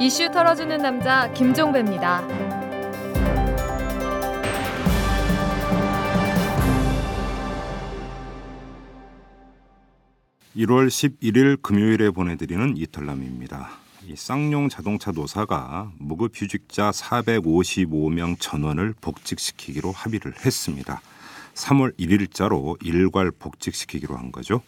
[0.00, 2.24] 이슈 털어주는 남자 김종배입니다.
[10.56, 13.70] 1월 11일 금요일에 보내드리는 이털남입니다.
[14.06, 21.00] 이 쌍용 자동차 노사가 무급휴직자 455명 전원을 복직시키기로 합의를 했습니다.
[21.54, 24.62] 3월 1일자로 일괄 복직시키기로 한 거죠.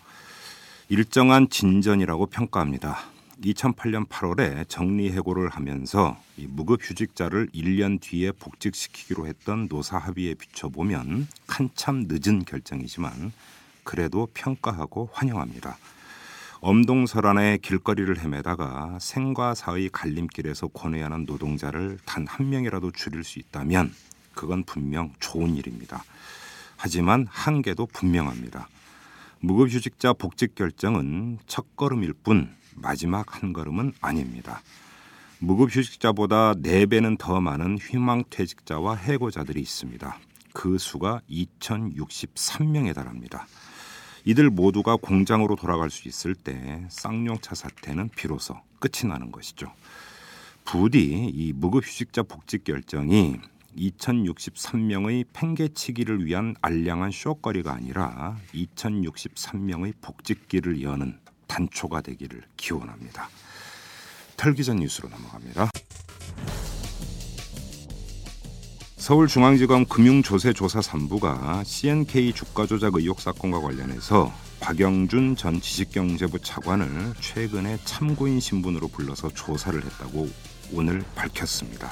[0.89, 2.99] 일정한 진전이라고 평가합니다.
[3.43, 12.45] 2008년 8월에 정리해고를 하면서 이 무급휴직자를 1년 뒤에 복직시키기로 했던 노사 합의에 비춰보면 한참 늦은
[12.45, 13.33] 결정이지만
[13.83, 15.79] 그래도 평가하고 환영합니다.
[16.61, 23.95] 엄동설안의 길거리를 헤매다가 생과 사의 갈림길에서 권해야 하는 노동자를 단 한 명이라도 줄일 수 있다면
[24.35, 26.05] 그건 분명 좋은 일입니다.
[26.77, 28.69] 하지만 한계도 분명합니다.
[29.41, 34.63] 무급휴직자 복직 결정은 첫걸음일 뿐 마지막 한 걸음은 아닙니다.
[35.39, 40.19] 무급휴직자보다 4배는 더 많은 희망퇴직자와 해고자들이 있습니다.
[40.53, 43.47] 그 수가 2063명에 달합니다.
[44.25, 49.73] 이들 모두가 공장으로 돌아갈 수 있을 때 쌍용차 사태는 비로소 끝이 나는 것이죠.
[50.65, 53.39] 부디 이 무급휴직자 복직 결정이
[53.77, 61.19] 2063명의 팽개치기를 위한 알량한 쇼거리가 아니라 2063명의 복직기를 여는
[61.51, 63.29] 단초가 되기를 기원합니다.
[64.37, 65.71] 털기전 뉴스로 넘어갑니다.
[68.97, 78.39] 서울중앙지검 금융조세조사 3부가 CNK 주가 조작 의혹 사건과 관련해서 박영준 전 지식경제부 차관을 최근에 참고인
[78.39, 80.29] 신분으로 불러서 조사를 했다고
[80.73, 81.91] 오늘 밝혔습니다.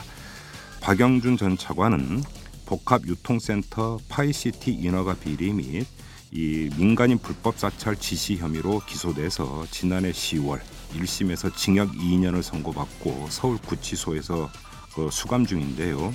[0.80, 2.22] 박영준 전 차관은
[2.66, 5.86] 복합유통센터 파이시티 인허가 비리 및
[6.30, 10.60] 이 민간인 불법 사찰 지시 혐의로 기소돼서 지난해 10월
[10.94, 14.50] 1심에서 징역 2년을 선고받고 서울 구치소에서
[14.94, 16.12] 그 수감 중인데요.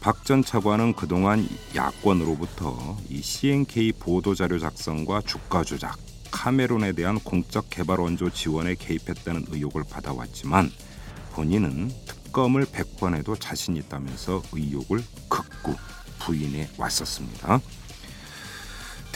[0.00, 5.98] 박 전 차관은 그동안 야권으로부터 이 CNK 보도 자료 작성과 주가 조작,
[6.30, 10.70] 카메룬에 대한 공적 개발 원조 지원에 개입했다는 의혹을 받아왔지만
[11.32, 15.74] 본인은 특검을 100번 해도 자신 있다면서 의혹을 극구
[16.20, 17.60] 부인해 왔었습니다.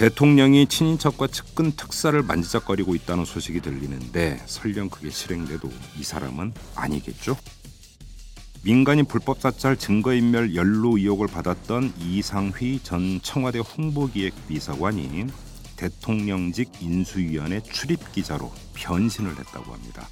[0.00, 7.36] 대통령이 친인척과 측근 특사를 만지작거리고 있다는 소식이 들리는데 설령 그게 실행돼도 이 사람은 아니겠죠?
[8.62, 15.26] 민간인 불법 사찰 증거인멸 연루 의혹을 받았던 이상휘 전 청와대 홍보기획비서관이
[15.76, 20.08] 대통령직 인수위원회 출입 기자로 변신을 했다고 합니다.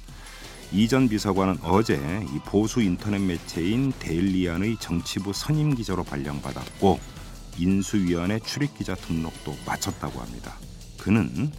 [0.71, 1.95] 이전 비서관은 어제
[2.31, 7.18] 이 보수 인터넷 매체인 데일리안의 정치부 선임 기자로 발령받았고
[7.57, 10.55] 인수위원회 출입기자 등록도 마쳤다고 합니다.
[10.97, 11.51] 그는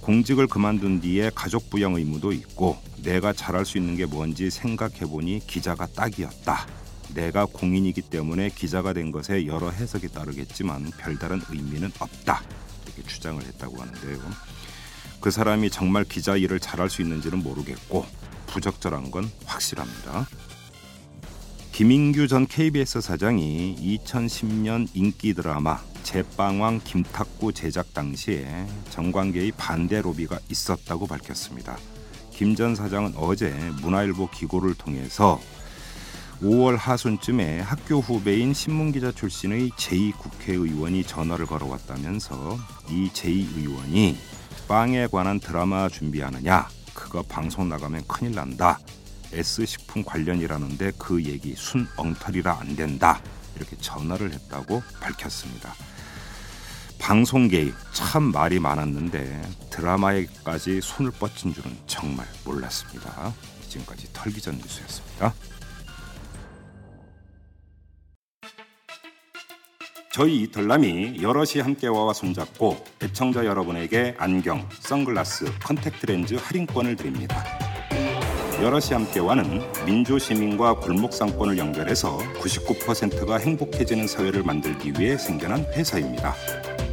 [0.00, 5.86] 공직을 그만둔 뒤에 가족 부양 의무도 있고 내가 잘할 수 있는 게 뭔지 생각해보니 기자가
[5.86, 6.66] 딱이었다.
[7.14, 12.42] 내가 공인이기 때문에 기자가 된 것에 여러 해석이 따르겠지만 별다른 의미는 없다.
[12.84, 14.18] 이렇게 주장을 했다고 하는데요.
[15.20, 18.06] 그 사람이 정말 기자 일을 잘할 수 있는지는 모르겠고
[18.46, 20.28] 부적절한 건 확실합니다.
[21.76, 31.06] 김인규 전 KBS 사장이 2010년 인기 드라마 제빵왕 김탁구 제작 당시에 정관계의 반대 로비가 있었다고
[31.06, 31.76] 밝혔습니다.
[32.30, 33.50] 김 전 사장은 어제
[33.82, 35.38] 문화일보 기고를 통해서
[36.40, 44.16] 5월 하순쯤에 학교 후배인 신문기자 출신의 제2국회의원이 전화를 걸어왔다면서 이 제2의원이
[44.66, 48.78] 빵에 관한 드라마 준비하느냐 그거 방송 나가면 큰일 난다
[49.32, 53.20] S식품 관련이라는데 그 얘기 순 엉터리라 안 된다
[53.56, 55.74] 이렇게 전화를 했다고 밝혔습니다.
[56.98, 63.32] 방송 개입 참 말이 많았는데 드라마에까지 손을 뻗친 줄은 정말 몰랐습니다.
[63.68, 65.34] 지금까지 털기전 뉴스였습니다.
[70.12, 77.44] 저희 이털남이 여럿이 함께와 손잡고 애청자 여러분에게 안경, 선글라스, 컨택트 렌즈 할인권을 드립니다.
[78.62, 86.34] 여럿이 함께와는 민주 시민과 골목 상권을 연결해서 99%가 행복해지는 사회를 만들기 위해 생겨난 회사입니다.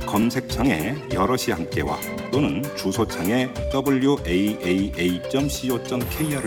[0.05, 1.97] 검색창에 여럿이 함께와
[2.31, 4.53] 또는 주소창에 waaa.co.kr을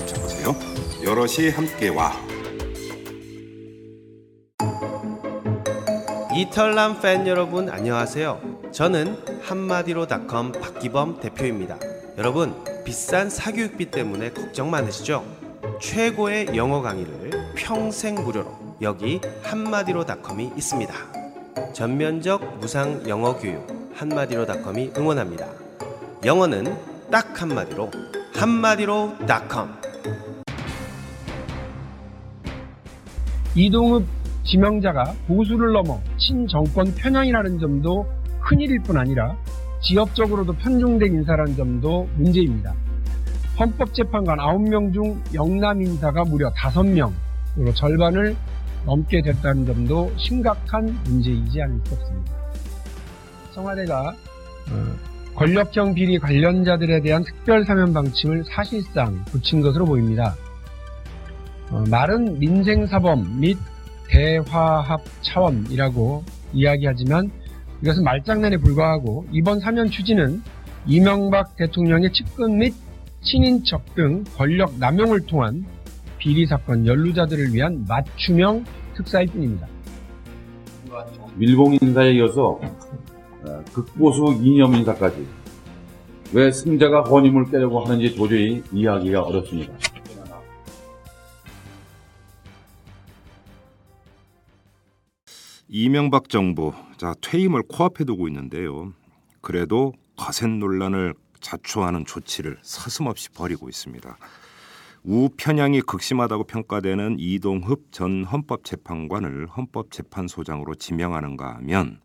[0.07, 0.55] 쳐보세요.
[1.03, 2.13] 여럿이 함께와
[6.37, 8.71] 이털남 팬 여러분 안녕하세요.
[8.71, 11.79] 저는 한마디로닷컴 박기범 대표입니다.
[12.19, 15.25] 여러분 비싼 사교육비 때문에 걱정 많으시죠?
[15.81, 20.95] 최고의 영어 강의를 평생 무료로 여기 한마디로닷컴이 있습니다.
[21.73, 25.49] 전면적 무상 영어 교육 한마디로닷컴이 응원합니다.
[26.25, 26.77] 영어는
[27.11, 27.91] 딱 한마디로
[28.33, 29.81] 한마디로닷컴
[33.57, 34.07] 이동읍
[34.45, 38.07] 지명자가 보수를 넘어 친정권 편향이라는 점도
[38.41, 39.37] 큰일일 뿐 아니라
[39.87, 42.75] 지역적으로도 편중된 인사라는 점도 문제입니다.
[43.59, 48.37] 헌법재판관 9명 중 영남 인사가 무려 5명으로 절반을
[48.85, 52.33] 넘게 됐다는 점도 심각한 문제이지 않을 수 없습니다.
[53.55, 54.09] 청와대가
[54.71, 60.35] 어, 권력형 비리 관련자들에 대한 특별 사면 방침을 사실상 붙인 것으로 보입니다.
[61.71, 63.57] 어, 말은 민생사범 및
[64.09, 67.31] 대화합 차원이라고 이야기하지만
[67.83, 70.43] 이것은 말장난에 불과하고 이번 사면 추진은
[70.87, 72.75] 이명박 대통령의 측근 및
[73.23, 75.65] 친인척 등 권력 남용을 통한
[76.19, 78.65] 비리 사건 연루자들을 위한 맞춤형
[78.95, 79.67] 특사일 뿐입니다.
[81.37, 82.59] 밀봉 인사에 이어서
[83.45, 85.27] 어, 극보수 이념 인사까지
[86.33, 89.75] 왜 승자가 허님을 깨려고 하는지 도저히 이해하기가 어렵습니다.
[95.69, 98.93] 이명박 정부 자 퇴임을 코앞에 두고 있는데요.
[99.41, 104.17] 그래도 거센 논란을 자초하는 조치를 서슴없이 벌이고 있습니다.
[105.03, 112.01] 우편향이 극심하다고 평가되는 이동흡 전 헌법재판관을 헌법재판소장으로 지명하는가 하면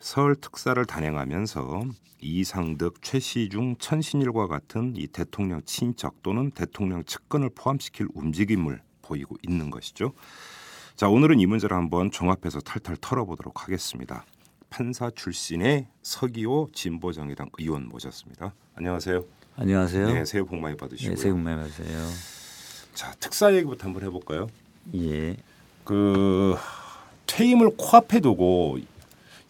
[0.00, 1.84] 서울 특사를 단행하면서
[2.20, 10.12] 이상득, 최시중, 천신일과 같은 이 대통령 친척 또는 대통령 측근을 포함시킬 움직임을 보이고 있는 것이죠.
[10.96, 14.24] 자, 오늘은 이 문제를 한번 종합해서 탈탈 털어보도록 하겠습니다.
[14.70, 18.54] 판사 출신의 서기호 진보정의당 의원 모셨습니다.
[18.76, 19.24] 안녕하세요.
[19.56, 20.06] 안녕하세요.
[20.06, 21.16] 네, 새해 복 많이 받으시고요.
[21.16, 21.98] 네, 새해 복 많이 받으세요.
[22.94, 24.46] 자, 특사 얘기부터 한번 해볼까요?
[24.94, 25.36] 예.
[25.82, 26.54] 그
[27.26, 28.78] 퇴임을 코앞에 두고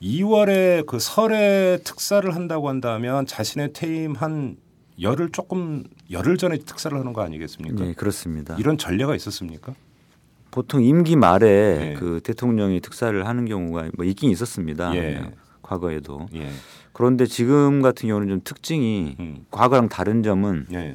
[0.00, 4.56] 2월에 그 설에 특사를 한다고 한다면 자신의 퇴임 한
[4.98, 7.84] 열흘 조금 열흘 전에 특사를 하는 거 아니겠습니까?
[7.84, 8.56] 네, 그렇습니다.
[8.58, 9.74] 이런 전례가 있었습니까?
[10.54, 11.48] 보통 임기 말에
[11.90, 11.94] 예.
[11.98, 14.94] 그 대통령이 특사를 하는 경우가 뭐 있긴 있었습니다.
[14.94, 15.32] 예.
[15.62, 16.28] 과거에도.
[16.32, 16.48] 예.
[16.92, 19.46] 그런데 지금 같은 경우는 좀 특징이 음.
[19.50, 20.92] 과거랑 다른 점은 예.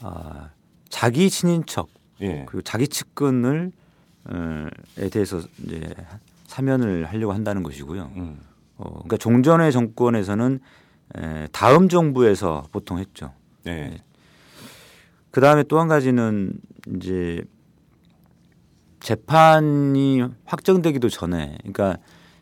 [0.00, 0.48] 아,
[0.88, 1.88] 자기 친인척
[2.20, 2.44] 예.
[2.48, 3.70] 그리고 자기 측근을
[4.24, 4.66] 어,
[4.98, 5.94] 에 대해서 이제
[6.48, 8.10] 사면을 하려고 한다는 것이고요.
[8.16, 8.40] 음.
[8.76, 10.58] 어, 그러니까 종전의 정권에서는
[11.16, 13.32] 에, 다음 정부에서 보통 했죠.
[13.68, 13.98] 예.
[15.30, 16.54] 그 다음에 또 한 가지는
[16.96, 17.44] 이제
[19.02, 21.98] 재판이 확정되기도 전에, 그러니까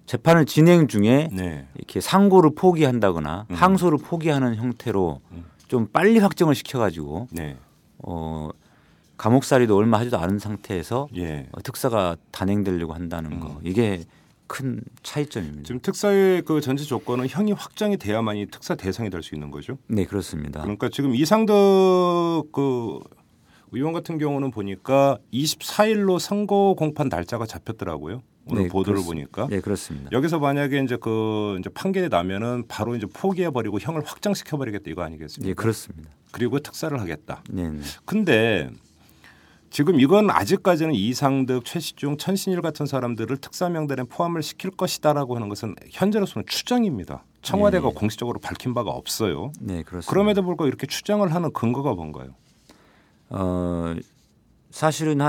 [0.06, 1.66] 재판을 진행 중에 네.
[1.74, 3.54] 이렇게 상고를 포기한다거나 음.
[3.54, 5.44] 항소를 포기하는 형태로 음.
[5.68, 7.56] 좀 빨리 확정을 시켜가지고 네.
[7.98, 8.50] 어,
[9.16, 11.46] 감옥살이도 얼마 하지도 않은 상태에서 예.
[11.52, 13.60] 어, 특사가 단행되려고 한다는 거 음.
[13.62, 14.02] 이게
[14.46, 15.62] 큰 차이점입니다.
[15.64, 19.78] 지금 특사의 그 전제 조건은 형이 확정이 돼야만이 특사 대상이 될 수 있는 거죠.
[19.86, 20.62] 네 그렇습니다.
[20.62, 21.54] 그러니까 지금 이상득
[22.52, 22.98] 그
[23.72, 28.22] 의원 같은 경우는 보니까 24일로 선거 공판 날짜가 잡혔더라고요.
[28.46, 29.30] 오늘 네, 보도를 그렇습니다.
[29.36, 30.10] 보니까 네 그렇습니다.
[30.12, 35.02] 여기서 만약에 이제 그 이제 판결이 나면은 바로 이제 포기해 버리고 형을 확정시켜 버리겠다 이거
[35.02, 35.50] 아니겠습니까?
[35.50, 36.10] 예 그렇습니다.
[36.32, 37.42] 그리고 특사를 하겠다.
[37.50, 37.80] 네, 네.
[38.04, 38.70] 근데
[39.68, 45.76] 지금 이건 아직까지는 이상득, 최시중, 천신일 같은 사람들을 특사 명단에 포함을 시킬 것이다라고 하는 것은
[45.90, 47.24] 현재로서는 추정입니다.
[47.42, 47.94] 청와대가 네.
[47.94, 49.52] 공식적으로 밝힌 바가 없어요.
[49.60, 50.10] 네 그렇습니다.
[50.10, 52.34] 그럼에도 불구하고 이렇게 추정을 하는 근거가 뭔가요?
[53.30, 53.94] 어
[54.70, 55.20] 사실은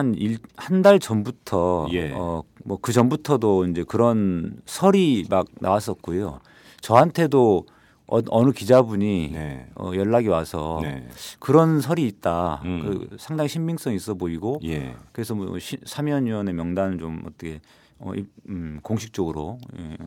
[0.56, 2.12] 한한달 전부터 예.
[2.12, 6.40] 어 뭐 그 전부터도 이제 그런 설이 막 나왔었고요.
[6.82, 7.66] 저한테도
[8.08, 9.68] 어, 어느 기자분이 네.
[9.76, 11.08] 어, 연락이 와서 네.
[11.40, 12.62] 그런 설이 있다.
[12.66, 12.82] 음.
[13.10, 14.96] 그 상당히 신빙성 있어 보이고 예.
[15.14, 17.62] 그래서 뭐 시, 사면위원회 명단을 좀 어떻게
[18.00, 19.98] 어, 입, 음, 공식적으로 예,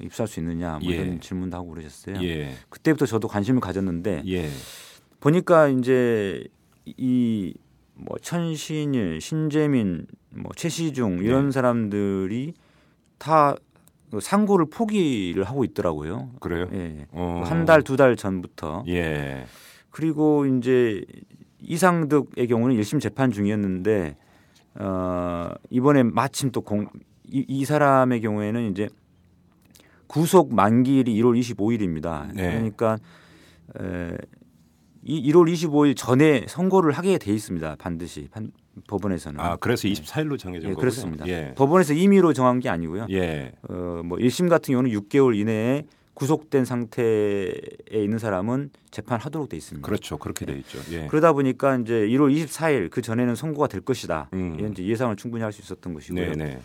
[0.00, 0.96] 입수할 수 있느냐 뭐 예.
[0.96, 2.16] 이런 질문도 하고 그러셨어요.
[2.24, 2.54] 예.
[2.70, 4.50] 그때부터 저도 관심을 가졌는데 예.
[5.20, 6.44] 보니까 이제
[6.84, 7.54] 이
[7.94, 11.50] 뭐 천신일, 신재민, 뭐 최시중 이런 네.
[11.52, 12.54] 사람들이
[13.18, 16.30] 다그 상고를 포기를 하고 있더라고요.
[16.40, 16.68] 그래요?
[16.72, 17.06] 예.
[17.12, 17.42] 어.
[17.44, 19.46] 한달두 달 전부터 예.
[19.90, 21.04] 그리고 이제
[21.60, 24.16] 이상득의 경우는 1심 재판 중이었는데
[24.76, 26.88] 어 이번에 마침 또공
[27.28, 28.88] 이, 이 사람의 경우에는 이제
[30.06, 32.32] 구속 만기일이 1월 25일입니다.
[32.34, 32.50] 네.
[32.50, 32.98] 그러니까
[33.78, 34.16] 에,
[35.04, 37.76] 이 1월 25일 전에 선고를 하게 돼 있습니다.
[37.78, 38.52] 반드시 반,
[38.86, 39.40] 법원에서는.
[39.40, 40.76] 아, 그래서 24일로 정해진 예, 거군요.
[40.76, 41.26] 그렇습니다.
[41.26, 41.52] 예.
[41.56, 43.06] 법원에서 임의로 정한 게 아니고요.
[43.10, 43.52] 예.
[43.68, 47.50] 어, 뭐 1심 같은 경우는 6개월 이내에 구속된 상태에
[47.90, 49.84] 있는 사람은 재판하도록 돼 있습니다.
[49.86, 50.18] 그렇죠.
[50.18, 50.78] 그렇게 돼 있죠.
[50.92, 51.06] 예.
[51.08, 54.28] 그러다 보니까 이제 1월 24일 그 전에는 선고가 될 것이다.
[54.34, 54.56] 음.
[54.58, 56.34] 이런 예상을 충분히 할 수 있었던 것이고요.
[56.34, 56.60] 네, 네.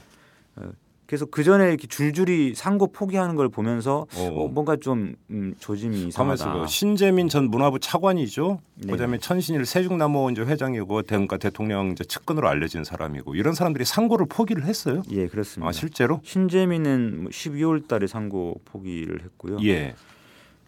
[1.08, 4.28] 그래서 그 전에 이렇게 줄줄이 상고 포기하는 걸 보면서 어.
[4.28, 6.54] 어, 뭔가 좀 음, 조짐이 이상하다.
[6.54, 6.68] 봐.
[6.68, 8.60] 신재민 전 문화부 차관이죠.
[8.76, 8.92] 네.
[8.92, 14.66] 그다음에 천신일 세종나무 이제 회장이고 대문과 대통령 이제 측근으로 알려진 사람이고 이런 사람들이 상고를 포기를
[14.66, 15.02] 했어요.
[15.12, 15.70] 예, 그렇습니다.
[15.70, 16.20] 아 실제로?
[16.26, 19.60] 신재민은 뭐 12월 달에 상고 포기를 했고요.
[19.64, 19.96] 예,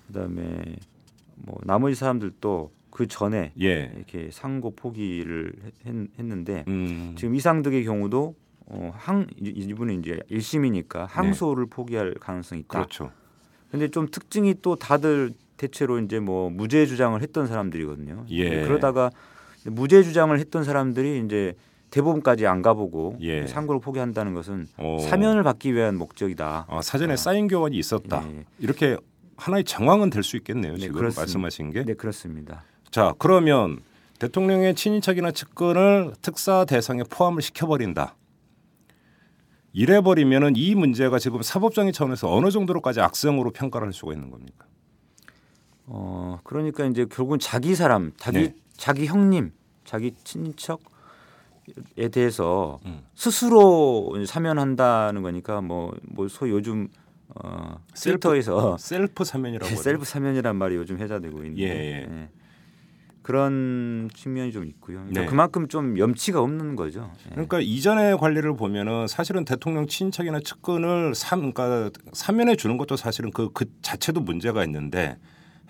[0.07, 0.77] 그다음에
[1.35, 3.91] 뭐 나머지 사람들도 그 전에 예.
[3.93, 5.51] 이렇게 상고 포기를
[5.85, 5.93] 했,
[6.23, 8.35] 는데 음, 지금 이상득의 경우도
[8.69, 12.79] 어, 항 이- 이분은 이제 1심이니까 항소를 포기할 가능성이 있다.
[12.79, 12.83] 네.
[12.85, 13.11] 그렇죠.
[13.71, 18.25] 근데 좀 특징이 또 다들 대체로 이제 뭐 무죄 주장을 했던 사람들이거든요.
[18.29, 18.63] 예.
[18.63, 19.09] 그러다가
[19.65, 21.53] 무죄 주장을 했던 사람들이 이제
[21.91, 23.45] 대법원까지 안 가보고 예.
[23.47, 24.99] 상고를 포기한다는 것은 어.
[25.01, 26.67] 사면을 받기 위한 목적이다.
[26.69, 28.23] 아, 사전에 사인 교환이 있었다.
[28.31, 28.45] 예.
[28.59, 28.95] 이렇게
[29.37, 30.73] 하나의 정황은 될 수 있겠네요.
[30.73, 31.21] 네, 지금 그렇습니다.
[31.21, 31.83] 말씀하신 게.
[31.83, 32.63] 네, 그렇습니다.
[32.91, 33.79] 자, 그러면
[34.19, 38.15] 대통령의 친인척이나 측근을 특사 대상에 포함을 시켜버린다.
[39.73, 44.65] 이래버리면은 이 문제가 지금 사법정의 차원에서 어느 정도로까지 악성으로 평가를 할 수가 있는 겁니까?
[45.85, 48.55] 어 그러니까 이제 결국은 자기 사람, 자기 네.
[48.77, 49.51] 자기 형님,
[49.85, 50.83] 자기 친척에
[52.11, 53.01] 대해서 음.
[53.15, 56.87] 스스로 사면한다는 거니까 뭐뭐 소위 요즘
[57.35, 59.81] 어 셀프- 트위터에서 셀프 사면이라고 하죠.
[59.81, 62.29] 셀프 사면이란 말이 요즘 회자되고 있는데 예, 예.
[63.29, 64.97] 그런 측면이 좀 있고요.
[65.01, 65.27] 그러니까 네.
[65.27, 67.11] 그만큼 좀 염치가 없는 거죠.
[67.27, 67.29] 예.
[67.29, 73.51] 그러니까 이전의 관례를 보면은 사실은 대통령 친인척이나 측근을 삼, 그러니까 사면해 주는 것도 사실은 그,
[73.53, 75.19] 그 자체도 문제가 있는데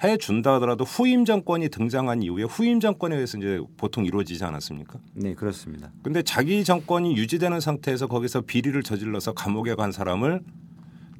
[0.01, 4.97] 해 준다 하더라도 후임 정권이 등장한 이후에 후임 정권에 의해서 이제 보통 이루어지지 않았습니까?
[5.15, 5.91] 네 그렇습니다.
[6.01, 10.39] 근데 자기 정권이 유지되는 상태에서 거기서 비리를 저질러서 감옥에 간 사람을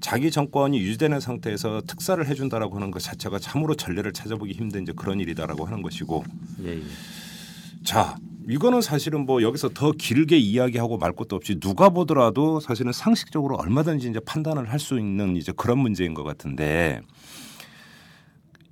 [0.02, 5.20] 자기 정권이 유지되는 상태에서 특사를 해준다라고 하는 것 자체가 참으로 전례를 찾아보기 힘든 이제 그런
[5.20, 6.24] 일이다라고 하는 것이고
[6.64, 6.82] 예, 예.
[7.84, 8.16] 자
[8.48, 14.10] 이거는 사실은 뭐 여기서 더 길게 이야기하고 말 것도 없이 누가 보더라도 사실은 상식적으로 얼마든지
[14.10, 17.02] 이제 판단을 할 수 있는 이제 그런 문제인 것 같은데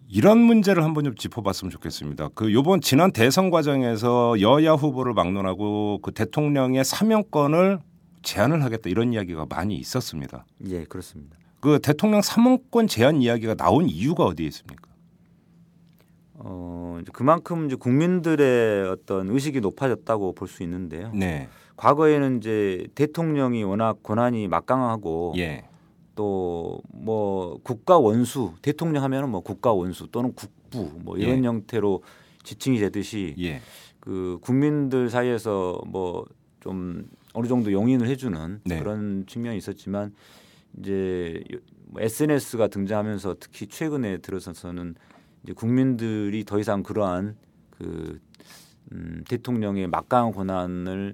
[0.09, 2.29] 이런 문제를 한번 좀 짚어봤으면 좋겠습니다.
[2.33, 7.79] 그 요번 지난 대선 과정에서 여야 후보를 막론하고 그 대통령의 사명권을
[8.21, 10.45] 제한을 하겠다 이런 이야기가 많이 있었습니다.
[10.65, 11.37] 예 그렇습니다.
[11.59, 14.89] 그 대통령 사명권 제한 이야기가 나온 이유가 어디에 있습니까?
[16.35, 21.11] 어 그만큼 이제 국민들의 어떤 의식이 높아졌다고 볼 수 있는데요.
[21.13, 25.65] 네, 과거에는 이제 대통령이 워낙 권한이 막강하고 예,
[26.15, 31.47] 또뭐 국가 원수 대통령 하면은 뭐 국가 원수 또는 국부 뭐 이런 예.
[31.47, 32.03] 형태로
[32.43, 33.61] 지칭이 되듯이 예,
[33.99, 36.25] 그 국민들 사이에서 뭐
[36.67, 37.05] 좀
[37.37, 38.79] 어느 정도 용인을 해주는 네.
[38.79, 40.11] 그런 측면이 있었지만
[40.79, 41.43] 이제
[41.85, 44.95] 뭐 SNS가 등장하면서 특히 최근에 들어서서는
[45.43, 47.35] 이제 국민들이 더 이상 그러한
[47.69, 48.19] 그
[48.91, 51.13] 음, 대통령의 막강한 권한을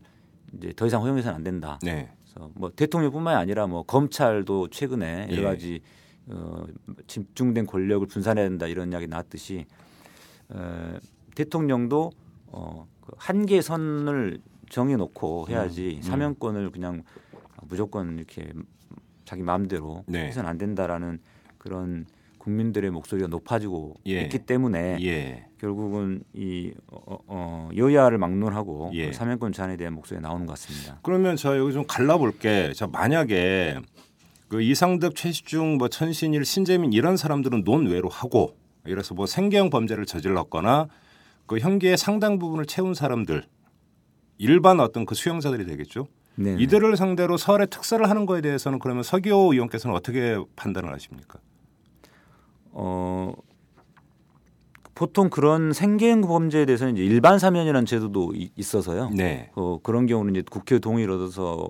[0.54, 1.78] 이제 더 이상 허용해서는 안 된다.
[1.84, 5.36] 네, 그래서 뭐 대통령뿐만이 아니라 뭐 검찰도 최근에 예.
[5.36, 5.82] 여러 가지
[6.28, 6.64] 어,
[7.06, 9.66] 집중된 권력을 분산해야 된다 이런 이야기 나왔듯이
[10.48, 10.98] 어,
[11.36, 12.12] 대통령도
[12.48, 14.40] 어, 그 한계 선을
[14.74, 16.02] 정해놓고 해야지 음.
[16.02, 17.04] 사면권을 그냥
[17.62, 18.52] 무조건 이렇게
[19.24, 20.26] 자기 마음대로 네.
[20.26, 21.20] 해서는 안 된다라는
[21.58, 22.06] 그런
[22.40, 24.24] 국민들의 목소리가 높아지고 예.
[24.24, 29.08] 있기 때문에 예, 결국은 이 어, 어, 여야를 막론하고 예.
[29.08, 31.00] 그 사면권 제한에 대한 목소리가 나오는 것 같습니다.
[31.04, 32.74] 그러면 저 여기 좀 갈라볼게.
[32.74, 33.78] 자 만약에
[34.50, 40.90] 그 이상득, 최시중, 뭐 천신일, 신재민 이런 사람들은 논외로 하고 이래서 뭐 생계형 범죄를 저질렀거나
[41.46, 43.46] 그 형기의 상당 부분을 채운 사람들
[44.38, 46.08] 일반 어떤 그 수용자들이 되겠죠.
[46.36, 46.56] 네.
[46.60, 51.40] 이들을 상대로 서울에 특사를 하는 거에 대해서는 그러면 서기호 의원께서는 어떻게 판단을 하십니까?
[52.72, 53.34] 어
[54.96, 59.10] 보통 그런 생계형 범죄에 대해서는 이제 일반 사면이라는 제도도 이- 있어서요.
[59.10, 59.50] 네.
[59.56, 61.68] 어, 그런 경우는 이제 국회 동의를 얻어서 어,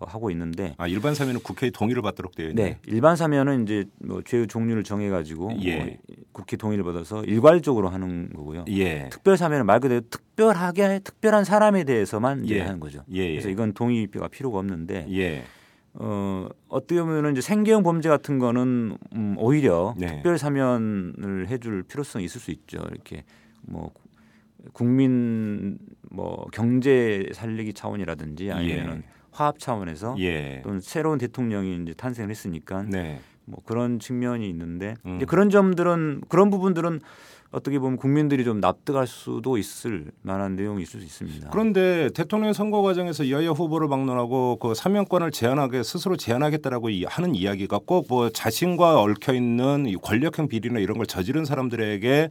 [0.00, 2.66] 하고 있는데 아 일반 사면은 국회의 동의를 받도록 되어 있네요.
[2.68, 5.76] 네 일반 사면은 이제 뭐 죄의 종류를 정해가지고 예.
[5.78, 5.94] 뭐
[6.32, 8.64] 국회 동의를 받아서 일괄적으로 하는 거고요.
[8.68, 9.08] 예.
[9.10, 12.60] 특별 사면은 말 그대로 특별하게 특별한 사람에 대해서만 예.
[12.60, 13.04] 하는 거죠.
[13.12, 13.18] 예.
[13.18, 13.30] 예.
[13.32, 15.42] 그래서 이건 동의가 필요가 없는데 예.
[15.94, 20.06] 어, 어떻게 보면은 이제 생계형 범죄 같은 거는 음, 오히려 네.
[20.06, 22.78] 특별 사면을 해줄 필요성이 있을 수 있죠.
[22.92, 23.24] 이렇게
[23.62, 24.08] 뭐 구-
[24.72, 25.78] 국민
[26.10, 29.02] 뭐 경제 살리기 차원이라든지 아니면은
[29.32, 30.60] 화합 차원에서 예.
[30.64, 33.20] 또는 새로운 대통령이 이제 탄생을 했으니까 네.
[33.44, 35.16] 뭐 그런 측면이 있는데 음.
[35.16, 37.00] 이제 그런 점들은 그런 부분들은
[37.52, 41.50] 어떻게 보면 국민들이 좀 납득할 수도 있을 만한 내용이 있을 수 있습니다.
[41.50, 47.80] 그런데 대통령 선거 과정에서 여야 후보를 막론하고 그 사면권을 제한하게 스스로 제한하겠다라고 이- 하는 이야기가
[47.86, 52.30] 꼭 뭐 자신과 얽혀 있는 이 권력형 비리나 이런 걸 저지른 사람들에게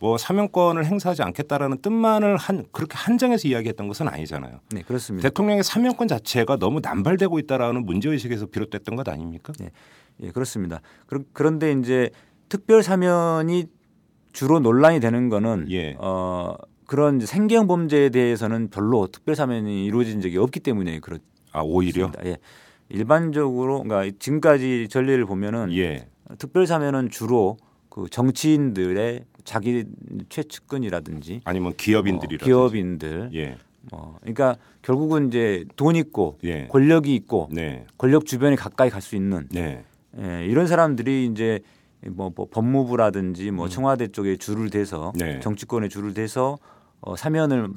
[0.00, 4.60] 뭐 사면권을 행사하지 않겠다라는 뜻만을 한 그렇게 한정해서 이야기했던 것은 아니잖아요.
[4.72, 5.28] 네, 그렇습니다.
[5.28, 9.52] 대통령의 사면권 자체가 너무 남발되고 있다라는 문제 의식에서 비롯됐던 것 아닙니까?
[9.60, 9.70] 네.
[10.22, 10.80] 예, 그렇습니다.
[11.06, 12.08] 그러, 그런데 이제
[12.48, 13.66] 특별 사면이
[14.32, 15.96] 주로 논란이 되는 거는 예.
[15.98, 16.54] 어
[16.86, 21.30] 그런 생계형 범죄에 대해서는 별로 특별 사면이 이루어진 적이 없기 때문에 그렇습니다.
[21.52, 22.38] 아 오히려 예.
[22.88, 26.08] 일반적으로 그러니까 지금까지 전례를 보면은 예.
[26.38, 27.58] 특별 사면은 주로
[27.90, 29.84] 그 정치인들의 자기
[30.28, 33.58] 최측근이라든지 아니면 뭐 기업인들이라 기업인들 예.
[33.90, 36.68] 뭐 그러니까 결국은 이제 돈 있고 예.
[36.68, 37.84] 권력이 있고 네.
[37.98, 39.82] 권력 주변에 가까이 갈 수 있는 네.
[40.20, 41.58] 예, 이런 사람들이 이제
[42.06, 45.18] 뭐, 뭐 법무부라든지 뭐 청와대 쪽에 줄을 대서 음.
[45.18, 45.40] 네.
[45.40, 46.56] 정치권에 줄을 대서
[47.00, 47.70] 어, 사면을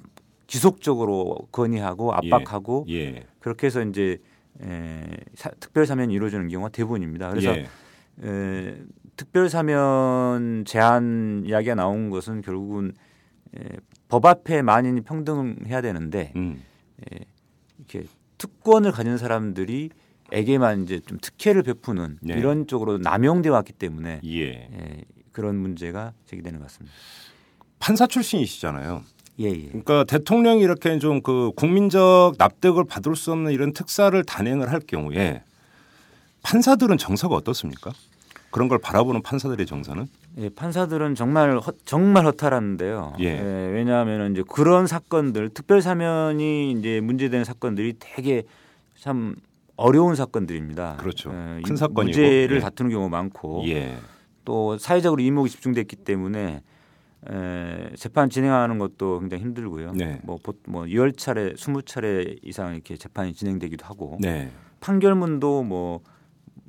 [0.46, 3.24] 지속적으로 건의하고 압박하고 예.
[3.39, 4.20] 그렇게 해서 이제
[4.62, 5.01] 에,
[5.34, 7.32] 사, 특별 사면이 이루어지는 경우가 대부분입니다.
[7.32, 7.65] 그래서 예.
[8.24, 8.75] 에,
[9.15, 12.93] 특별 사면 제한 이야기가 나온 것은 결국은
[13.58, 13.63] 에,
[14.08, 16.62] 법 앞에 만인이 평등해야 되는데 음.
[17.77, 19.89] 이렇게 특권을 가진 사람들이
[20.32, 22.34] 에게만 이제 좀 특혜를 베푸는 네.
[22.36, 24.41] 이런 쪽으로 남용돼 왔기 때문에 예.
[24.50, 26.96] 예, 그런 문제가 제기되는 것 같습니다.
[27.79, 29.03] 판사 출신이시잖아요.
[29.39, 29.67] 예, 예.
[29.67, 35.43] 그러니까 대통령이 이렇게 좀 그 국민적 납득을 받을 수 없는 이런 특사를 단행을 할 경우에
[36.41, 37.91] 판사들은 정서가 어떻습니까?
[38.54, 40.06] 그런 걸 바라보는 판사들의 정서는
[40.38, 43.14] 예, 판사들은 정말 허, 정말 허탈한데요.
[43.20, 43.40] 예.
[43.42, 48.44] 왜냐하면 이제 그런 사건들 특별 사면이 이제 문제되는 사건들이 되게
[48.96, 49.36] 참
[49.76, 50.98] 어려운 사건들입니다.
[50.98, 51.32] 그렇죠.
[51.34, 52.10] 예, 큰이 사건이고.
[52.10, 52.62] 무죄를 예.
[52.62, 53.98] 다투는 경우 가 많고 예.
[54.46, 56.62] 또 사회적으로 이목이 집중됐기 때문에
[57.32, 59.94] 에, 재판 진행하는 것도 굉장히 힘들고요.
[59.94, 60.20] 네.
[60.24, 64.52] 뭐, 보- 뭐 10차례, 20차례 이상 이렇게 재판이 진행되기도 하고 네.
[64.80, 66.02] 판결문도 뭐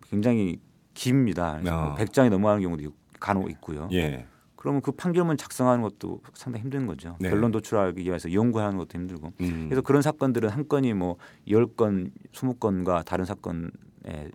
[0.09, 0.57] 굉장히
[0.95, 1.61] 깁니다.
[1.67, 1.95] 어.
[1.99, 3.89] 100장이 넘어가는 경우도 있- 간혹 있고요.
[3.93, 4.27] 예.
[4.57, 7.17] 그러면 그 판결문 작성하는 것도 상당히 힘든 거죠.
[7.21, 7.29] 네.
[7.29, 9.33] 결론 도출하기 위해서 연구하는 것도 힘들고.
[9.41, 9.67] 음.
[9.69, 13.69] 그래서 그런 사건들은 한 건이 뭐 10건, 20건과 다른 사건에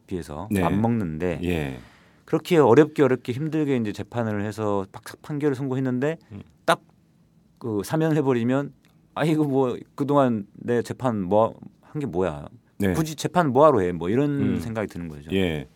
[0.05, 0.61] 비해서 네.
[0.61, 1.79] 안 먹는데 예.
[2.25, 6.41] 그렇게 어렵게 어렵게 힘들게 이제 재판을 해서 팍 판결을 선고했는데 음.
[6.65, 8.73] 딱그 사면을 해버리면
[9.15, 12.93] 아 이거 뭐 그동안 내 재판 뭐 한 게 뭐야 네.
[12.93, 14.59] 굳이 재판 뭐하러 해 뭐 이런 음.
[14.59, 15.31] 생각이 드는 거죠.
[15.33, 15.67] 예.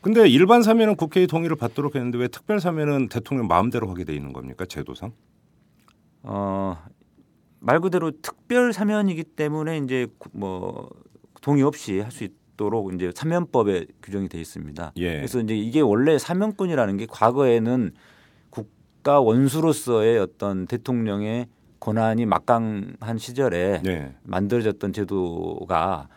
[0.00, 4.32] 근데 일반 사면은 국회의 동의를 받도록 했는데 왜 특별 사면은 대통령 마음대로 하게 돼 있는
[4.32, 4.64] 겁니까?
[4.64, 5.12] 제도상?
[6.22, 6.76] 어,
[7.60, 10.88] 말 그대로 특별 사면이기 때문에 이제 구- 뭐
[11.40, 14.92] 동의 없이 할 수 있도록 이제 사면법에 규정이 돼 있습니다.
[14.96, 15.16] 예.
[15.16, 17.92] 그래서 이제 이게 원래 사면권이라는 게 과거에는
[18.50, 21.46] 국가 원수로서의 어떤 대통령의
[21.80, 24.14] 권한이 막강한 시절에 네.
[24.24, 26.08] 만들어졌던 제도가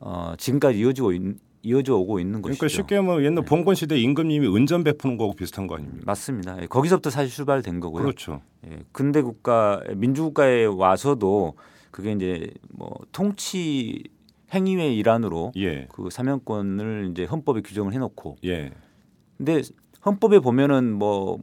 [0.00, 1.20] 어, 지금까지 이어지고 있,
[1.68, 2.58] 이어져 오고 있는 것이죠.
[2.58, 6.02] 그러니까 쉽게 하면 옛날 봉건 시대 임금님이 은전 베푸는 거하고 비슷한 거 아닙니까?
[6.06, 6.62] 맞습니다.
[6.62, 8.02] 예, 거기서부터 사실 출발된 거고요.
[8.02, 8.40] 그렇죠.
[8.66, 11.54] 예, 근대 국가 민주국가에 와서도
[11.90, 14.02] 그게 이제 뭐 통치
[14.54, 15.86] 행위의 일환으로 예.
[15.92, 18.72] 그 사면권을 이제 헌법에 규정을 해놓고 예.
[19.36, 19.60] 근데
[20.06, 21.38] 헌법에 보면은 뭐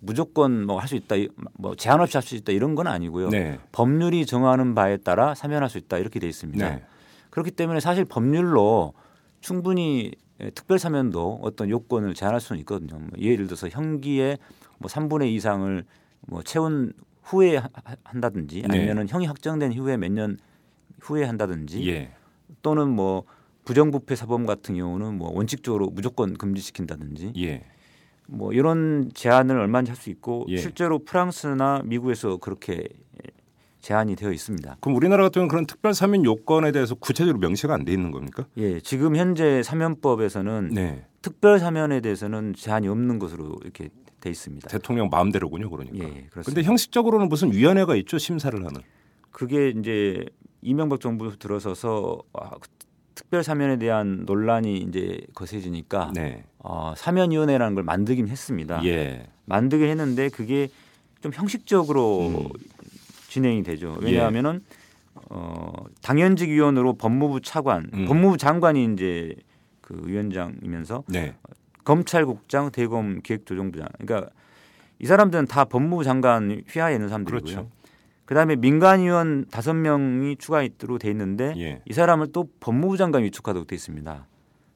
[0.00, 1.28] 무조건 뭐 할 수 있다 이-
[1.58, 3.28] 뭐 제한 없이 할 수 있다 이런 건 아니고요.
[3.30, 3.58] 네.
[3.72, 6.68] 법률이 정하는 바에 따라 사면할 수 있다 이렇게 돼 있습니다.
[6.70, 6.82] 네.
[7.30, 8.94] 그렇기 때문에 사실 법률로
[9.40, 12.98] 충분히 예, 특별 사면도 어떤 요건을 제한할 수는 있거든요.
[12.98, 14.38] 뭐 예를 들어서 형기의
[14.78, 15.84] 뭐 3분의 2 이상을
[16.28, 17.60] 뭐 채운 후에
[18.04, 18.68] 한다든지 네.
[18.78, 20.38] 아니면은 형이 확정된 후에 몇 년
[21.00, 22.10] 후에 한다든지 예.
[22.62, 23.24] 또는 뭐
[23.64, 27.64] 부정부패 사범 같은 경우는 뭐 원칙적으로 무조건 금지시킨다든지 예.
[28.26, 30.56] 뭐 이런 제한을 얼마든지 할 수 있고 예.
[30.56, 32.88] 실제로 프랑스나 미국에서 그렇게
[33.80, 34.76] 제한이 되어 있습니다.
[34.80, 38.44] 그럼 우리나라 같은 경우는 그런 특별 사면 요건에 대해서 구체적으로 명시가 안 돼 있는 겁니까?
[38.56, 41.04] 예, 지금 현재 사면법에서는 네.
[41.22, 43.88] 특별 사면에 대해서는 제한이 없는 것으로 이렇게
[44.20, 44.68] 돼 있습니다.
[44.68, 45.96] 대통령 마음대로군요, 그러니까.
[45.98, 46.42] 예, 예, 그렇습니다.
[46.44, 48.80] 근데 형식적으로는 무슨 위원회가 있죠, 심사를 하는.
[49.30, 50.24] 그게 이제
[50.60, 52.68] 이명박 정부 들어서서 아, 그
[53.14, 56.44] 특별 사면에 대한 논란이 이제 거세지니까 네.
[56.58, 58.84] 어, 사면위원회라는 걸 만들긴 했습니다.
[58.84, 59.26] 예.
[59.44, 60.68] 만들긴 했는데 그게
[61.20, 62.48] 좀 형식적으로 음.
[63.28, 63.96] 진행이 되죠.
[64.02, 64.06] 예.
[64.06, 64.62] 왜냐하면은
[65.30, 68.06] 어, 당연직 위원으로 법무부 차관, 음.
[68.06, 69.34] 법무부 장관이 이제
[69.80, 71.34] 그 위원장이면서 네.
[71.84, 73.88] 검찰국장, 대검 기획조정부장.
[73.98, 74.30] 그러니까
[74.98, 77.54] 이 사람들은 다 법무부 장관 휘하에 있는 사람들이고요.
[77.54, 77.70] 그렇죠.
[78.24, 81.82] 그다음에 민간위원 다섯 명이 추가있도록 돼 있는데 예.
[81.86, 84.26] 이 사람을 또 법무부 장관 위촉하도록 돼 있습니다.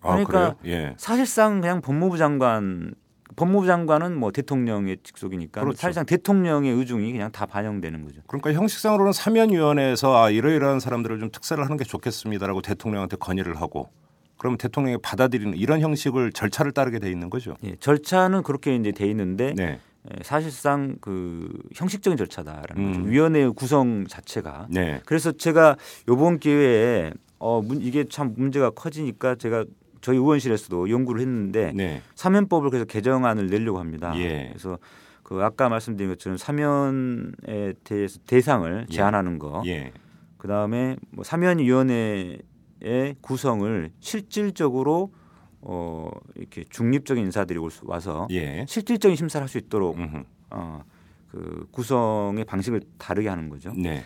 [0.01, 0.77] 아, 그러니까 그래요?
[0.77, 0.95] 예.
[0.97, 2.95] 사실상 그냥 법무부 장관
[3.37, 5.77] 법무부 장관은 뭐 대통령의 직속이니까 그렇죠.
[5.77, 8.21] 사실상 대통령의 의중이 그냥 다 반영되는 거죠.
[8.27, 13.91] 그러니까 형식상으로는 사면위원회에서 아 이러이러한 사람들을 좀 특사를 하는 게 좋겠습니다라고 대통령한테 건의를 하고
[14.39, 17.57] 그러면 대통령이 받아들이는 이런 형식을 절차를 따르게 돼 있는 거죠.
[17.65, 19.79] 예, 절차는 그렇게 이제 돼 있는데 네.
[20.11, 22.93] 예, 사실상 그 형식적인 절차다라는 음.
[22.93, 23.05] 거죠.
[23.09, 24.67] 위원회의 구성 자체가.
[24.69, 25.01] 네.
[25.07, 25.77] 그래서 제가
[26.09, 29.65] 요번 기회에 어 문- 이게 참 문제가 커지니까 제가
[30.03, 32.03] 저희 의원실에서도 연구를 했는데 네.
[32.15, 34.13] 사면법을 그래서 개정안을 내려고 합니다.
[34.17, 34.49] 예.
[34.51, 34.79] 그래서
[35.23, 38.93] 그 아까 말씀드린 것처럼 사면에 대해서 대상을 예.
[38.95, 39.93] 제한하는 거, 예.
[40.37, 45.13] 그 다음에 뭐 사면위원회의 구성을 실질적으로
[45.61, 48.67] 어 이렇게 중립적인 인사들이 올 수- 와서 예.
[48.69, 50.23] 실질적인 심사를 할 수 있도록 음흠.
[50.51, 50.83] 어
[51.31, 53.73] 그 구성의 방식을 다르게 하는 거죠.
[53.75, 54.05] 네.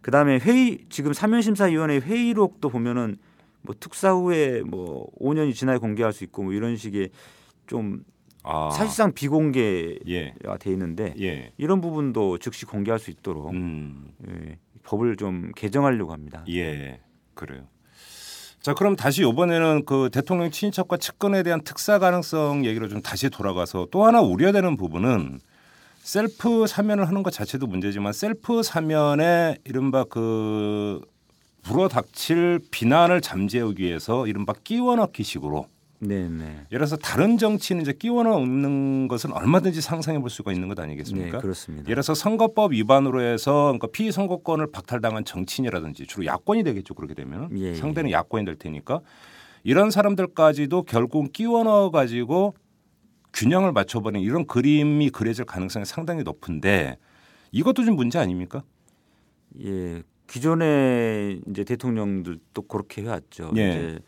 [0.00, 3.16] 그 다음에 회의 지금 사면심사위원회 회의록도 보면은
[3.68, 7.10] 뭐 특사 후에 뭐 5년이 지나야 공개할 수 있고 뭐 이런 식의
[7.66, 8.02] 좀
[8.42, 8.70] 아.
[8.70, 10.32] 사실상 비공개가 예.
[10.58, 11.52] 돼 있는데 예.
[11.58, 14.10] 이런 부분도 즉시 공개할 수 있도록 음.
[14.26, 16.44] 예, 법을 좀 개정하려고 합니다.
[16.48, 16.98] 예.
[17.34, 17.68] 그래요.
[18.62, 23.88] 자, 그럼 다시 이번에는 그 대통령 친인척과 측근에 대한 특사 가능성 얘기로 좀 다시 돌아가서
[23.90, 25.40] 또 하나 우려되는 부분은
[25.98, 31.02] 셀프 사면을 하는 것 자체도 문제지만 셀프 사면에 이른바 그
[31.68, 35.66] 불어닥칠 비난을 잠재우기 위해서 이른바 끼워넣기식으로
[36.00, 36.44] 네, 네.
[36.44, 41.40] 예를 들어서 다른 정치는 이제 끼워넣는 것은 얼마든지 상상해 볼 수가 있는 것 네, 아니겠습니까?
[41.40, 41.84] 그렇습니다.
[41.84, 47.70] 예를 들어서 선거법 위반으로 해서 그러니까 피선거권을 박탈당한 정치인이라든지 주로 야권이 되겠죠 그렇게 되면 예,
[47.70, 47.74] 예.
[47.74, 49.00] 상대는 야권이 될 테니까
[49.62, 52.54] 이런 사람들까지도 결국 끼워 넣어 가지고
[53.34, 56.96] 균형을 맞춰버리는 이런 그림이 그려질 가능성이 상당히 높은데
[57.52, 58.62] 이것도 좀 문제 아닙니까?
[59.64, 63.52] 예, 기존의 이제 대통령들도 그렇게 해왔죠.
[63.56, 63.68] 예.
[63.70, 63.98] 이제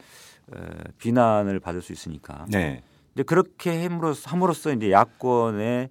[0.53, 0.61] 어,
[0.99, 2.47] 비난을 받을 수 있으니까.
[2.49, 2.83] 네,
[3.15, 5.89] 이제 그렇게 함으로써, 함으로써 이제 야권의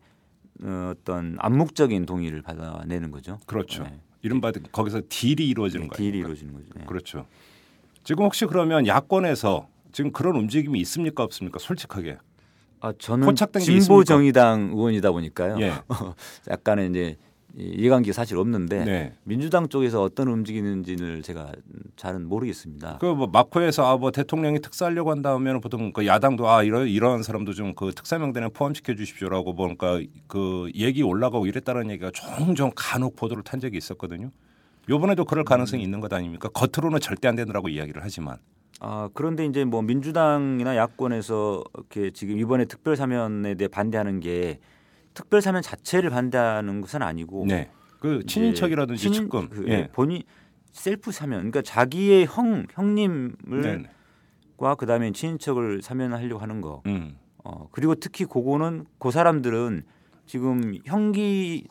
[0.64, 3.40] 어, 어떤 암묵적인 동의를 받아내는 거죠.
[3.46, 3.84] 그렇죠.
[3.84, 4.00] 네.
[4.22, 6.12] 이른바 거기서 딜이 이루어지는 네, 거예요.
[6.12, 6.68] 딜이 이루어지는 거죠.
[6.76, 6.86] 네.
[6.86, 7.26] 그렇죠.
[8.04, 11.60] 지금 혹시 그러면 야권에서 지금 그런 움직임이 있습니까 없습니까?
[11.60, 12.18] 솔직하게.
[12.82, 14.04] 아, 저는 진보?
[14.04, 15.60] 정의당 의원이다 보니까요.
[15.60, 15.74] 예.
[16.50, 17.18] 약간의 이제
[17.60, 19.14] 이- 이해관계 사실 없는데 네.
[19.24, 21.52] 민주당 쪽에서 어떤 움직이는지를 제가
[21.98, 22.98] 잘은 모르겠습니다.
[23.00, 27.54] 그 뭐 마코에서 아 뭐 대통령이 특사하려고 한다면 보통 그 야당도 아 이런 이런 사람도
[27.54, 33.44] 좀 그 특사 명단에 포함시켜 주십시오라고 뭔가 그 얘기 올라가고 이랬다는 얘기가 종종 간혹 보도를
[33.44, 34.32] 탄 적이 있었거든요.
[34.90, 36.50] 요번에도 그럴 가능성이 있는 것 아닙니까?
[36.50, 38.38] 겉으로는 절대 안 된다라고 이야기를 하지만
[38.80, 44.60] 아 그런데 이제 뭐 민주당이나 야권에서 이렇게 지금 이번에 특별 사면에 대해 반대하는 게
[45.14, 47.70] 특별 사면 자체를 반대하는 것은 아니고 네.
[48.00, 49.90] 그 친인척이라든지 친인- 측근 그, 예.
[49.92, 50.24] 본인
[50.72, 53.84] 셀프 사면 그러니까 자기의 형 형님을 네.
[54.58, 56.82] 과 그다음에 친인척을 사면하려고 하는 거.
[56.86, 57.16] 음.
[57.44, 59.84] 어, 그리고 특히 그거는 그 사람들은
[60.26, 61.64] 지금 형기를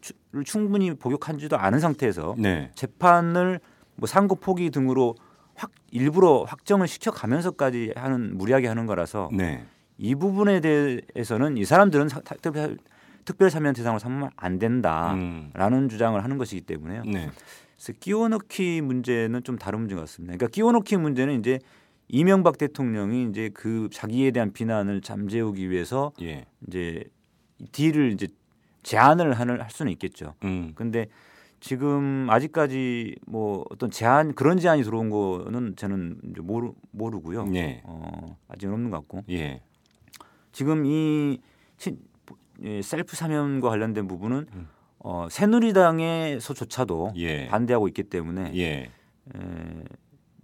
[0.44, 2.70] 충분히 복역한지도 않은 상태에서 네.
[2.74, 3.60] 재판을
[3.96, 5.14] 뭐 상고 포기 등으로
[5.54, 9.64] 확 일부러 확정을 시켜가면서까지 하는 무리하게 하는 거라서 네.
[9.98, 12.78] 이 부분에 대해서는 이 사람들은 사- 특별,
[13.28, 15.88] 특별 사면 대상으로 삼으면 안 된다라는 음.
[15.90, 17.02] 주장을 하는 것이기 때문에요.
[17.04, 17.28] 네.
[17.76, 20.34] 그래서 끼워넣기 문제는 좀 다른 문제 같습니다.
[20.34, 21.58] 그러니까 끼워넣기 문제는 이제
[22.08, 26.46] 이명박 대통령이 이제 그 자기에 대한 비난을 잠재우기 위해서 예.
[26.66, 27.04] 이제
[27.72, 28.28] 딜을 이제
[28.82, 30.32] 제한을 하는 할 수는 있겠죠.
[30.44, 30.72] 음.
[30.74, 31.08] 근데
[31.60, 37.50] 지금 아직까지 뭐 어떤 제한 그런 제한이 들어온 거는 저는 이제 모르 모르고요.
[37.56, 37.82] 예.
[37.84, 39.60] 어, 아직은 없는 것 같고 예.
[40.50, 41.42] 지금 이
[41.76, 42.07] 친, 예,
[42.82, 44.68] 셀프 사면과 관련된 부분은 음.
[45.00, 47.46] 어, 새누리당에서조차도 예.
[47.48, 48.90] 반대하고 있기 때문에 예.
[49.34, 49.84] 에,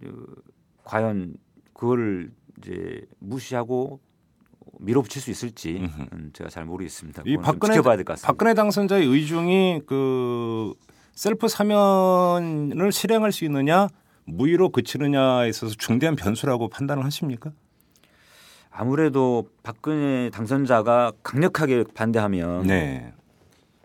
[0.01, 0.35] 그,
[0.83, 1.35] 과연
[1.73, 3.99] 그거를 이제 무시하고
[4.79, 5.89] 밀어붙일 수 있을지.
[6.13, 7.23] 음, 제가 잘 모르겠습니다.
[7.25, 8.27] 이 박근혜 지켜봐야 될 것 같습니다.
[8.27, 10.73] 박근혜 당선자의 의중이 그
[11.13, 13.87] 셀프 사면을 실행할 수 있느냐
[14.25, 17.51] 무위로 그치느냐에 있어서 중대한 변수라고 판단을 하십니까?
[18.77, 23.13] 아무래도 박근혜 당선자가 강력하게 반대하면 네.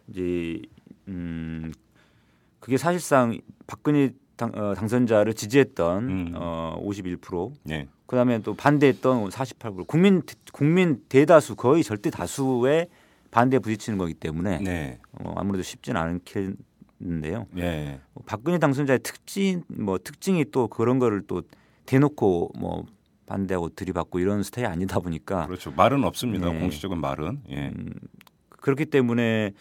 [0.08, 0.60] 이제
[1.06, 1.72] 음
[2.58, 6.32] 그게 사실상 박근혜 당, 어, 당선자를 지지했던 음.
[6.34, 7.86] 어, 51% 네.
[8.06, 10.22] 그다음에 또 반대했던 48% 국민
[10.52, 12.88] 국민 대다수 거의 절대 다수의
[13.30, 14.98] 반대에 부딪히는 거기 때문에 네.
[15.12, 17.46] 어, 아무래도 쉽지는 않겠는데요.
[17.58, 18.00] 예.
[18.12, 21.42] 뭐 박근혜 당선자의 특징 뭐 특징이 또 그런 거를 또
[21.86, 22.86] 대놓고 뭐
[23.30, 25.70] 반대하고 들이받고 이런 스타일이 아니다 보니까 그렇죠.
[25.70, 26.52] 말은 없습니다.
[26.52, 26.58] 네.
[26.58, 27.42] 공식적인 말은.
[27.50, 27.68] 예.
[27.68, 27.92] 음,
[28.48, 29.52] 그렇기 때문에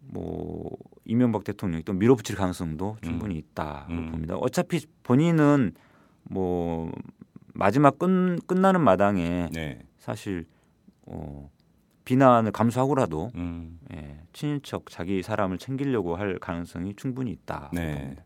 [0.00, 0.70] 뭐
[1.04, 4.10] 이명박 대통령이 또 밀어붙일 가능성도 충분히 있다고 음.
[4.10, 4.36] 봅니다.
[4.36, 5.74] 어차피 본인은
[6.22, 6.90] 뭐
[7.52, 9.82] 마지막 끝, 끝나는 마당에 네.
[9.98, 10.46] 사실
[11.02, 11.50] 어,
[12.06, 13.78] 비난을 감수하고라도 음.
[13.92, 17.70] 예, 친인척 자기 사람을 챙기려고 할 가능성이 충분히 있다.
[17.74, 18.16] 네.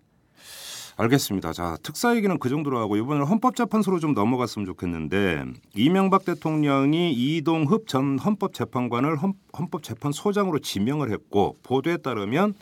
[0.99, 1.53] 알겠습니다.
[1.53, 8.19] 자, 특사 얘기는 그 정도로 하고 이번에는 헌법재판소로 좀 넘어갔으면 좋겠는데 이명박 대통령이 이동흡 전
[8.19, 12.55] 헌법재판관을 헌, 헌법재판소장으로 지명을 했고 보도에 따르면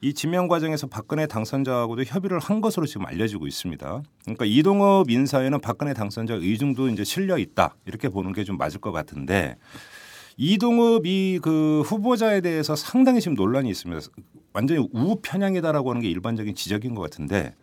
[0.00, 4.02] 이 지명 과정에서 박근혜 당선자하고도 협의를 한 것으로 지금 알려지고 있습니다.
[4.22, 8.92] 그러니까 이동업 인사에는 박근혜 당선자 의중도 이제 실려 있다 이렇게 보는 게 좀 맞을 것
[8.92, 9.56] 같은데
[10.38, 14.00] 이동업 이 그 후보자에 대해서 상당히 지금 논란이 있습니다.
[14.54, 17.54] 완전히 우편향이다라고 하는 게 일반적인 지적인 것 같은데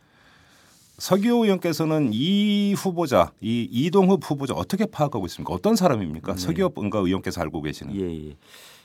[0.97, 5.53] 서기호 의원께서는 이 후보자, 이 이동흡 후보자 어떻게 파악하고 있습니까?
[5.53, 6.35] 어떤 사람입니까?
[6.35, 6.39] 네.
[6.39, 7.95] 서기호 응가 의원께서 알고 계시는.
[7.95, 8.35] 예, 예.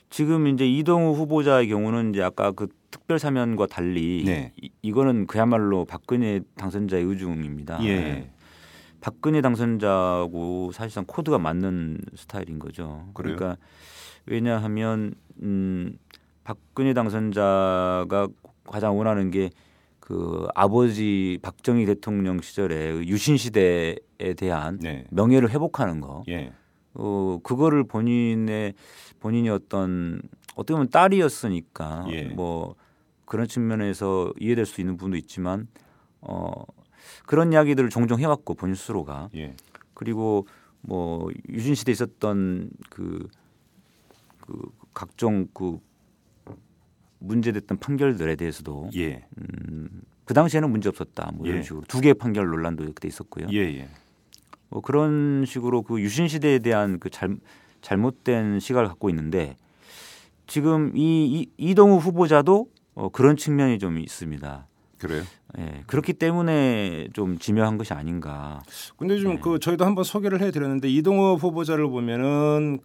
[0.08, 4.52] 지금 이제 이동우 후보자의 경우는 이제 아까 그 특별 사면과 달리 네.
[4.62, 7.82] 이, 이거는 그야말로 박근혜 당선자의 의중입니다.
[7.82, 7.96] 예.
[7.96, 8.30] 네.
[9.00, 13.08] 박근혜 당선자하고 사실상 코드가 맞는 스타일인 거죠.
[13.14, 13.36] 그래요?
[13.36, 13.60] 그러니까
[14.26, 15.98] 왜냐하면 음
[16.44, 18.28] 박근혜 당선자가
[18.64, 19.50] 가장 원하는 게
[20.06, 23.96] 그 아버지 박정희 대통령 시절에 유신 시대에
[24.36, 25.04] 대한 네.
[25.10, 26.22] 명예를 회복하는 거.
[26.28, 26.52] 예.
[26.94, 28.74] 어 그거를 본인의
[29.18, 30.22] 본인이 어떤
[30.54, 32.22] 어떻게 보면 딸이었으니까 예.
[32.22, 32.76] 뭐
[33.24, 35.66] 그런 측면에서 이해될 수 있는 부분도 있지만
[36.20, 36.52] 어
[37.26, 39.56] 그런 이야기들을 종종 해왔고 본인 스스로가 예.
[39.92, 40.46] 그리고
[40.82, 43.28] 뭐 유신 시대 에 있었던 그,
[44.40, 45.80] 그 각종 그
[47.26, 49.24] 문제됐던 판결들에 대해서도 예.
[49.38, 49.88] 음,
[50.24, 51.62] 그 당시에는 문제 없었다 뭐 이런 예.
[51.62, 53.46] 식으로 두 개의 판결 논란도 그때 있었고요.
[53.52, 53.58] 예.
[53.58, 53.88] 예.
[54.68, 57.36] 뭐 그런 식으로 그 유신 시대에 대한 그 잘,
[57.82, 59.56] 잘못된 시각을 갖고 있는데
[60.46, 64.66] 지금 이, 이 이동우 후보자도 어, 그런 측면이 좀 있습니다.
[64.98, 65.22] 그래요.
[65.58, 68.60] 예, 그렇기 때문에 좀 지묘한 것이 아닌가.
[68.96, 69.40] 근데 좀 네.
[69.40, 72.78] 그 저희도 한번 소개를 해드렸는데 이동호 후보자를 보면은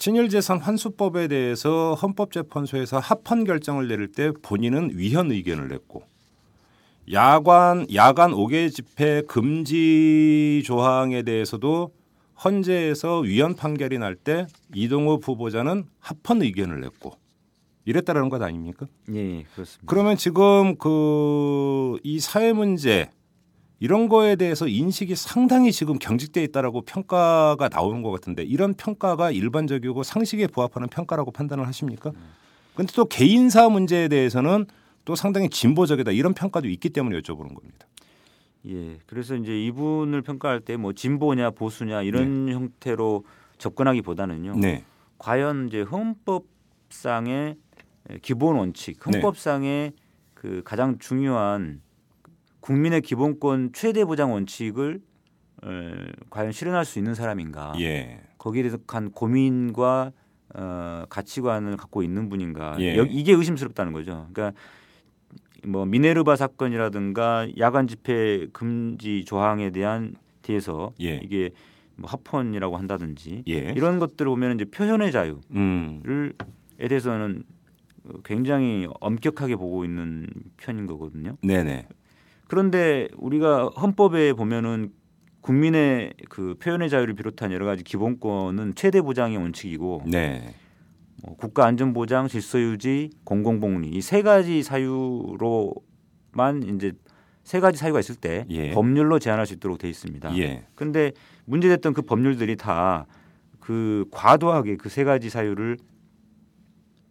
[0.00, 6.04] 친일재산 환수법에 대해서 헌법재판소에서 합헌 결정을 내릴 때 본인은 위헌 의견을 냈고
[7.12, 11.92] 야간 야간 5개 집회 금지 조항에 대해서도
[12.42, 17.12] 헌재에서 위헌 판결이 날 때 이동호 후보자는 합헌 의견을 냈고
[17.84, 18.86] 이랬다라는 것 아닙니까?
[19.12, 19.84] 예, 예 그렇습니다.
[19.86, 23.10] 그러면 지금 그 이 사회 문제
[23.82, 30.02] 이런 거에 대해서 인식이 상당히 지금 경직돼 있다라고 평가가 나오는 것 같은데 이런 평가가 일반적이고
[30.02, 32.12] 상식에 부합하는 평가라고 판단을 하십니까?
[32.74, 34.66] 근데 또 개인사 문제에 대해서는
[35.06, 37.86] 또 상당히 진보적이다 이런 평가도 있기 때문에 여쭤보는 겁니다.
[38.68, 43.24] 예, 그래서 이제 이분을 평가할 때 뭐 진보냐 보수냐 이런 형태로
[43.56, 44.56] 접근하기보다는요.
[44.56, 44.84] 네.
[45.16, 47.56] 과연 이제 헌법상의
[48.20, 49.18] 기본 원칙, 네.
[49.18, 49.92] 헌법상의
[50.34, 51.80] 그 가장 중요한
[52.60, 55.00] 국민의 기본권 최대 보장 원칙을
[55.64, 55.68] 에,
[56.30, 57.72] 과연 실현할 수 있는 사람인가?
[57.80, 58.20] 예.
[58.38, 60.12] 거기에 대한 고민과
[60.54, 62.76] 어, 가치관을 갖고 있는 분인가?
[62.80, 62.96] 예.
[62.96, 64.28] 여- 이게 의심스럽다는 거죠.
[64.32, 64.58] 그러니까
[65.66, 71.16] 뭐 미네르바 사건이라든가 야간 집회 금지 조항에 대한 대해서 예.
[71.22, 71.50] 이게
[71.96, 73.72] 뭐 합헌이라고 한다든지 예.
[73.76, 76.32] 이런 것들을 보면 이제 표현의 자유를 음.
[76.78, 77.42] 에 대해서는
[78.24, 81.36] 굉장히 엄격하게 보고 있는 편인 거거든요.
[81.42, 81.86] 네네.
[82.50, 84.90] 그런데 우리가 헌법에 보면은
[85.40, 90.52] 국민의 그 표현의 자유를 비롯한 여러 가지 기본권은 최대 보장의 원칙이고 네.
[91.22, 96.92] 뭐 국가 안전 보장, 질서 유지, 공공 복리 이 세 가지 사유로만 이제
[97.44, 98.72] 세 가지 사유가 있을 때 예.
[98.72, 100.36] 법률로 제한할 수 있도록 돼 있습니다.
[100.38, 100.64] 예.
[100.74, 101.12] 근데
[101.44, 103.06] 문제됐던 그 법률들이 다
[103.60, 105.76] 그 과도하게 그 세 가지 사유를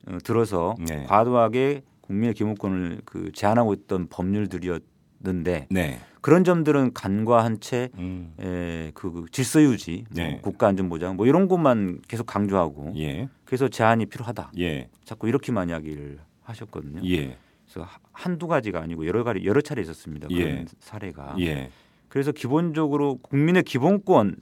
[0.08, 1.06] 어, 들어서 네.
[1.08, 4.82] 과도하게 국민의 기본권을 그 제한하고 있던 법률들이었
[5.22, 6.00] 는데 네.
[6.22, 8.34] 그런 점들은 간과한 채 음.
[8.40, 10.40] 에, 그, 그 질서 유지, 뭐 네.
[10.42, 13.28] 국가 안전 보장 뭐 이런 것만 계속 강조하고 예.
[13.44, 14.52] 그래서 제한이 필요하다.
[14.60, 14.88] 예.
[15.04, 17.02] 자꾸 이렇게만 이야기를 하셨거든요.
[17.06, 17.38] 예.
[17.66, 20.28] 그래서 하- 한두 가지가 아니고 여러 가지 여러 차례 있었습니다.
[20.30, 20.66] 그런 예.
[20.80, 21.36] 사례가.
[21.42, 21.70] 예.
[22.08, 24.38] 그래서 기본적으로 국민의 기본권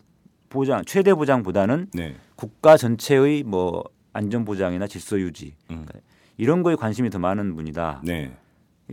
[0.50, 2.16] 보장 최대 보장보다는 네.
[2.36, 5.86] 국가 전체의 뭐 안전 보장이나 질서 유지 음.
[6.38, 8.02] 이런 거에 관심이 더 많은 분이다.
[8.06, 8.32] 네.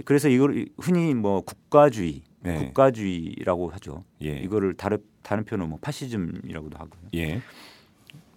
[0.04, 2.59] 그래서 이걸 흔히 뭐 국가주의, 네.
[2.59, 4.04] 국가주의라고 하죠.
[4.22, 4.38] 예.
[4.38, 7.00] 이거를 다른 다른 표현은 뭐 파시즘이라고도 하고요.
[7.14, 7.40] 예.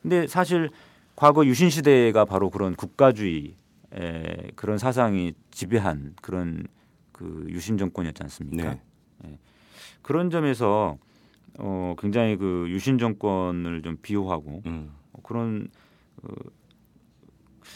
[0.01, 0.69] 근데 사실
[1.15, 3.55] 과거 유신 시대가 바로 그런 국가주의
[3.93, 6.67] 에, 그런 사상이 지배한 그런
[7.11, 8.77] 그 유신 정권이었지 않습니까?
[9.23, 9.39] 네.
[10.03, 10.97] 그런 점에서
[11.57, 14.91] 어, 굉장히 그 유신 정권을 좀 비호하고 음.
[15.23, 15.67] 그런
[16.21, 16.27] 어,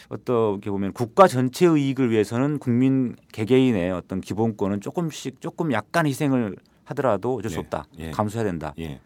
[0.08, 7.36] 어떻게 보면 국가 전체의 이익을 위해서는 국민 개개인의 어떤 기본권은 조금씩 조금 약간 희생을 하더라도
[7.36, 7.84] 어쩔 수 예, 없다.
[7.98, 8.10] 예.
[8.10, 8.74] 감수해야 된다.
[8.78, 9.00] 예.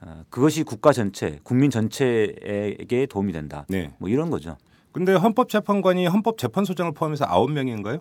[0.00, 3.64] 어, 그것이 국가 전체, 국민 전체에게 도움이 된다.
[3.68, 3.92] 네.
[3.98, 4.56] 뭐 이런 거죠.
[4.92, 7.98] 근데 헌법재판관이 헌법재판소장을 포함해서 아홉 명인가요?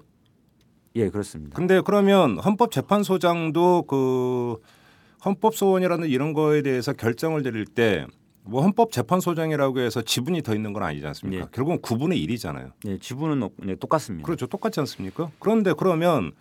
[0.96, 1.56] 예, 그렇습니다.
[1.56, 4.58] 근데 그러면 헌법재판소장도 그
[5.26, 8.06] 헌법소원이라는 이런 거에 대해서 결정을 내릴 때
[8.46, 11.44] 뭐 헌법재판소장이라고 해서 지분이 더 있는 건 아니지 않습니까?
[11.46, 11.48] 예.
[11.52, 12.72] 결국은 9분의 1이잖아요.
[12.84, 14.26] 네, 지분은 없- 네, 똑같습니다.
[14.26, 14.48] 그렇죠.
[14.48, 15.32] 똑같지 않습니까?
[15.40, 16.32] 그런데 그러면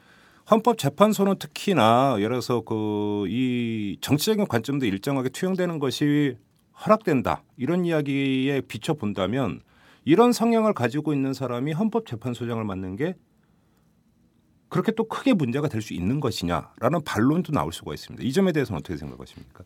[0.50, 6.36] 헌법재판소는 특히나 예를 들어서 그 이 정치적인 관점도 일정하게 투영되는 것이
[6.84, 9.60] 허락된다 이런 이야기에 비춰 본다면
[10.04, 13.14] 이런 성향을 가지고 있는 사람이 헌법재판소장을 맡는 게
[14.68, 18.24] 그렇게 또 크게 문제가 될 수 있는 것이냐라는 반론도 나올 수가 있습니다.
[18.24, 19.62] 이 점에 대해서는 어떻게 생각하십니까?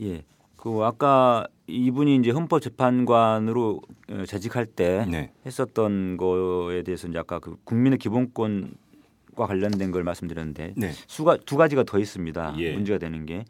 [0.00, 0.22] 예.
[0.64, 7.38] 그 아까 이분이 이제 헌법 재판관으로 어, 재직할 때 네, 했었던 거에 대해서 이제 아까
[7.38, 12.54] 그 국민의 기본권과 관련된 걸 말씀드렸는데 네, 수가 두 가지가 더 있습니다.
[12.56, 12.72] 예.
[12.72, 13.44] 문제가 되는 게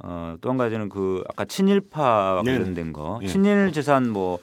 [0.00, 2.58] 어, 또 한 가지는 그 아까 친일파 네네.
[2.58, 3.26] 관련된 거, 예.
[3.28, 4.38] 친일 재산 뭐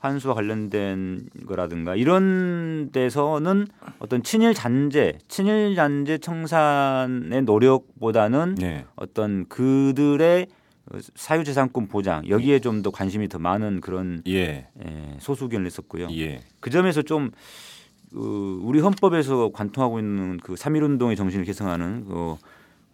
[0.00, 3.68] 환수와 관련된 거라든가 이런 데서는
[4.00, 10.48] 어떤 친일 잔재, 친일 잔재 청산의 노력보다는 네, 어떤 그들의
[11.14, 16.08] 사유재산권 보장 여기에 좀 더 관심이 더 많은 그런 예, 예, 소수 의견을 냈었고요.
[16.10, 17.30] 예, 그 점에서 좀
[18.12, 22.36] 그, 우리 헌법에서 관통하고 있는 그 삼일운동의 정신을 계승하는 그,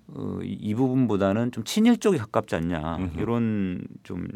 [0.08, 3.20] 어, 이, 이 부분보다는 좀 친일 쪽에 가깝지 않냐 음흠.
[3.20, 4.28] 이런 좀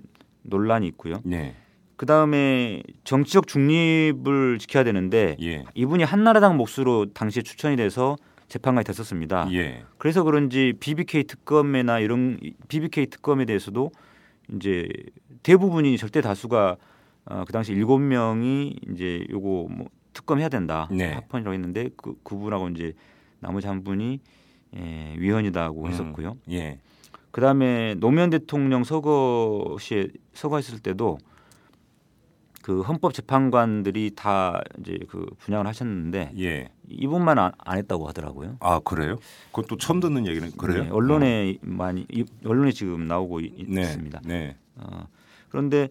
[0.43, 1.21] 논란이 있고요.
[1.25, 1.55] 네,
[1.97, 8.17] 그 다음에 정치적 중립을 지켜야 되는데 예, 이분이 한나라당 몫으로 당시에 추천이 돼서
[8.53, 9.49] 재판관이 됐었습니다.
[9.53, 12.39] 예, 그래서 그런지 BBK 특검이나 이런
[12.69, 13.91] BBK 특검에 대해서도
[14.55, 14.87] 이제
[15.43, 16.77] 대부분이 절대 다수가
[17.25, 21.13] 어, 그 당시 일곱 명이 이제 요거 뭐 특검해야 된다 네.
[21.13, 22.93] 합헌이라고 했는데 그 그분하고 이제
[23.41, 24.21] 나머지 한 분이
[24.77, 25.89] 예, 위헌이다고 음.
[25.89, 26.37] 했었고요.
[26.51, 26.79] 예,
[27.31, 31.17] 그 다음에 노무현 대통령 서거 시에 서거했을 때도
[32.63, 36.69] 그 헌법 재판관들이 다 이제 그 분양을 하셨는데 예.
[36.89, 38.57] 이분만 안, 안 했다고 하더라고요.
[38.61, 39.17] 아 그래요?
[39.53, 40.85] 그것도 처음 듣는 얘기는 그래요?
[40.85, 44.21] 네, 언론에 많이 이- 언론에 지금 나오고 있, 네, 있습니다.
[44.25, 45.07] 네, 어,
[45.49, 45.89] 그런데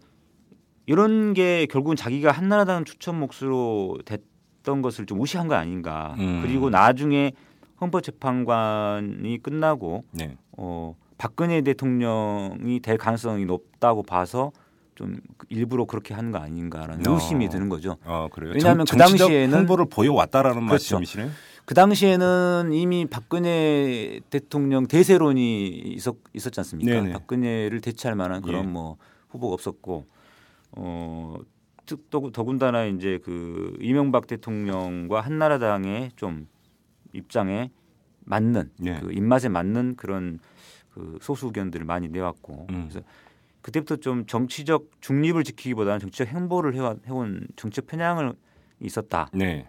[0.86, 6.16] 이런 게 결국은 자기가 한나라당 추천 몫으로 됐던 것을 좀 무시한 거 아닌가.
[6.20, 6.42] 음.
[6.42, 7.34] 그리고 나중에
[7.82, 10.38] 헌법재판관이 끝나고 네.
[10.58, 14.52] 어, 박근혜 대통령이 될 가능성이 높다고 봐서
[15.02, 15.18] 좀
[15.50, 17.14] 일부러 그렇게 하는 거 아닌가라는 어.
[17.16, 17.98] 의심이 드는 거죠.
[18.04, 18.54] 아 그래요.
[18.56, 20.96] 왜냐하면 정- 그 당시에는- 홍보를 보여왔다라는 그렇죠.
[20.98, 21.30] 말씀이시네요.
[21.66, 26.92] 그 당시에는 이미 박근혜 대통령 대세론이 있었, 있었지 않습니까?
[26.92, 27.14] 네네.
[27.14, 28.68] 박근혜를 대체할 만한 그런 예.
[28.68, 28.98] 뭐
[29.30, 30.06] 후보가 없었고
[30.74, 31.36] 어,
[31.88, 36.48] 특- 또 더군다나 이제 그 이명박 대통령과 한나라당의 좀
[37.14, 37.72] 입장에
[38.26, 39.00] 맞는 네.
[39.02, 40.40] 그 입맛에 맞는 그런
[40.94, 42.88] 그 소수 의견들을 많이 내왔고 음.
[42.90, 43.06] 그래서
[43.62, 48.34] 그때부터 좀 정치적 중립을 지키기보다는 정치적 행보를 해온 정치적 편향을
[48.80, 49.30] 있었다.
[49.34, 49.68] 네.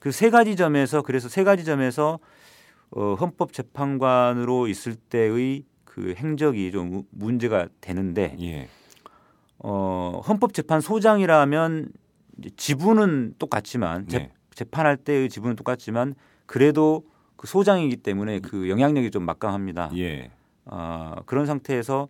[0.00, 2.18] 그세 가지 점에서 그래서 세 가지 점에서
[2.90, 8.68] 어, 헌법 재판관으로 있을 때의 그 행적이 좀 무- 문제가 되는데 예.
[9.58, 11.90] 어, 헌법재판소장이라면
[12.56, 14.32] 지분은 똑같지만 재, 네.
[14.54, 16.14] 재 판할 때의 지분은 똑같지만
[16.44, 17.04] 그래도
[17.36, 19.90] 그 소장이기 때문에 그 영향력이 좀 막강합니다.
[19.96, 20.30] 예.
[20.66, 22.08] 아, 그런 상태에서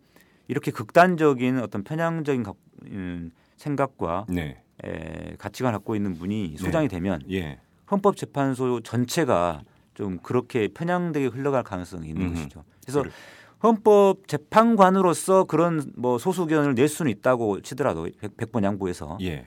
[0.49, 2.57] 이렇게 극단적인 어떤 편향적인 각-
[2.87, 4.63] 음, 생각과 네.
[4.85, 7.59] 에, 가치관을 갖고 있는 분이 소장이 되면 예.
[7.91, 9.63] 헌법재판소 전체가
[9.95, 12.35] 좀 그렇게 편향되게 흘러갈 가능성이 있는 음흠.
[12.35, 12.65] 것이죠.
[12.83, 13.13] 그래서 그래.
[13.63, 19.47] 헌법 재판관으로서 그런 뭐 소수 의견을 낼 수는 있다고 치더라도 백번 양보해서 예.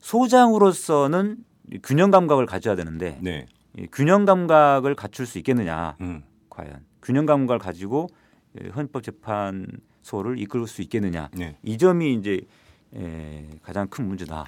[0.00, 1.36] 소장으로서는
[1.72, 3.46] 이 균형 감각을 가져야 되는데 네.
[3.76, 6.22] 이 균형 감각을 갖출 수 있겠느냐 음.
[6.50, 8.08] 과연 균형 감각을 가지고
[8.62, 9.66] 예, 헌법 재판
[10.08, 11.56] 소를 이끌 수 있겠느냐 네.
[11.62, 12.40] 이 점이 이제
[12.96, 14.46] 에, 가장 큰 문제다.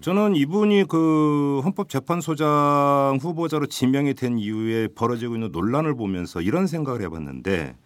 [0.00, 7.76] 저는 이분이 그 헌법재판소장 후보자로 지명이 된 이후에 벌어지고 있는 논란을 보면서 이런 생각을 해봤는데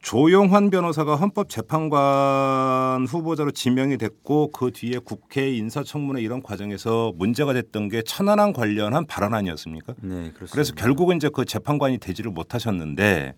[0.00, 8.00] 조영환 변호사가 헌법재판관 후보자로 지명이 됐고 그 뒤에 국회 인사청문회 이런 과정에서 문제가 됐던 게
[8.00, 9.94] 천안함 관련한 발언 아니었습니까?
[10.00, 10.52] 네, 그렇습니다.
[10.52, 13.34] 그래서 결국은 이제 그 재판관이 되지를 못하셨는데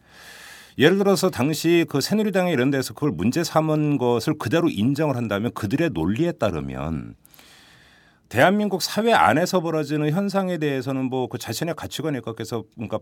[0.79, 5.91] 예를 들어서 당시 그 새누리당에 이런 데서 그걸 문제 삼은 것을 그대로 인정을 한다면 그들의
[5.91, 7.17] 논리에 따르면
[8.29, 12.99] 대한민국 사회 안에서 벌어지는 현상에 대해서는 뭐 그 자신의 가치관에 각해서 뭔가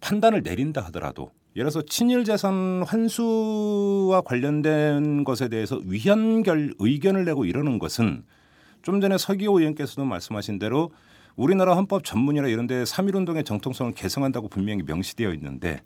[0.00, 7.78] 판단을 내린다 하더라도 예를 들어서 친일 재산 환수와 관련된 것에 대해서 위헌결 의견을 내고 이러는
[7.78, 8.24] 것은
[8.82, 10.90] 좀 전에 서기호 의원께서도 말씀하신 대로
[11.36, 15.82] 우리나라 헌법 전문이나 이런 데 3.1운동의 정통성을 개성한다고 분명히 명시되어 있는데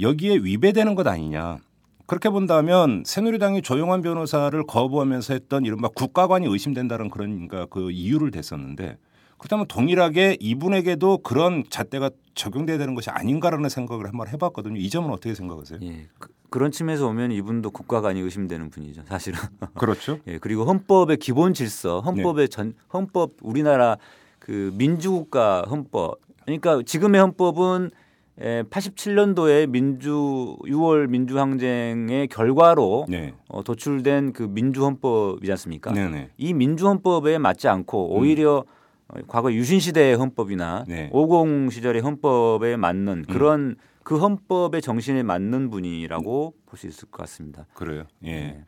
[0.00, 1.58] 여기에 위배되는 것 아니냐.
[2.06, 8.96] 그렇게 본다면 새누리당이 조영환 변호사를 거부하면서 했던 이른바 국가관이 의심된다는 그런 그러니까 그 이유를 댔었는데
[9.38, 14.78] 그렇다면 동일하게 이분에게도 그런 잣대가 적용돼야 되는 것이 아닌가라는 생각을 한번 해봤거든요.
[14.78, 15.80] 이 점은 어떻게 생각하세요?
[15.82, 16.06] 예.
[16.18, 19.02] 그, 런 측면에서 보면 이분도 국가관이 의심되는 분이죠.
[19.08, 19.38] 사실은.
[19.74, 20.20] 그렇죠.
[20.26, 20.38] 예.
[20.38, 23.96] 그리고 헌법의 기본 질서, 헌법의 전 헌법 우리나라
[24.38, 26.20] 그 민주국가 헌법.
[26.44, 27.90] 그러니까 지금의 헌법은
[28.38, 33.34] 87년도에 민주 6월 민주항쟁의 결과로 네.
[33.48, 35.92] 어, 도출된 그 민주헌법이지 않습니까?
[35.92, 36.30] 네네.
[36.36, 38.64] 이 민주헌법에 맞지 않고 오히려
[39.08, 41.08] 어, 과거 유신 시대의 헌법이나 네.
[41.12, 47.66] 50 시절의 헌법에 맞는 그런 그 헌법의 정신에 맞는 분이라고 볼수 있을 것 같습니다.
[47.72, 48.04] 그래요.
[48.24, 48.32] 예.
[48.32, 48.64] 네.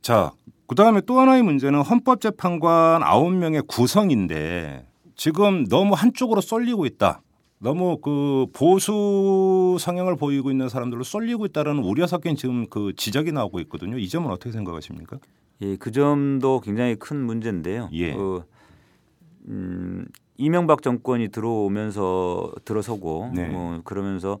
[0.00, 0.32] 자,
[0.66, 7.20] 그다음에 또 하나의 문제는 헌법재판관 9명의 구성인데 지금 너무 한쪽으로 쏠리고 있다.
[7.60, 13.58] 너무 그 보수 성향을 보이고 있는 사람들로 쏠리고 있다라는 우려 섞인 지금 그 지적이 나오고
[13.60, 13.98] 있거든요.
[13.98, 15.18] 이 점은 어떻게 생각하십니까?
[15.62, 17.88] 예, 그 점도 굉장히 큰 문제인데요.
[17.92, 18.14] 예.
[18.14, 18.44] 그,
[19.48, 20.06] 음,
[20.36, 23.48] 이명박 정권이 들어오면서 들어서고 네.
[23.48, 24.38] 뭐 그러면서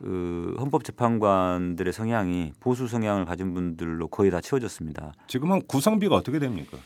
[0.00, 5.12] 그 헌법재판관들의 성향이 보수 성향을 가진 분들로 거의 다 채워졌습니다.
[5.26, 6.78] 지금은 구성비가 어떻게 됩니까?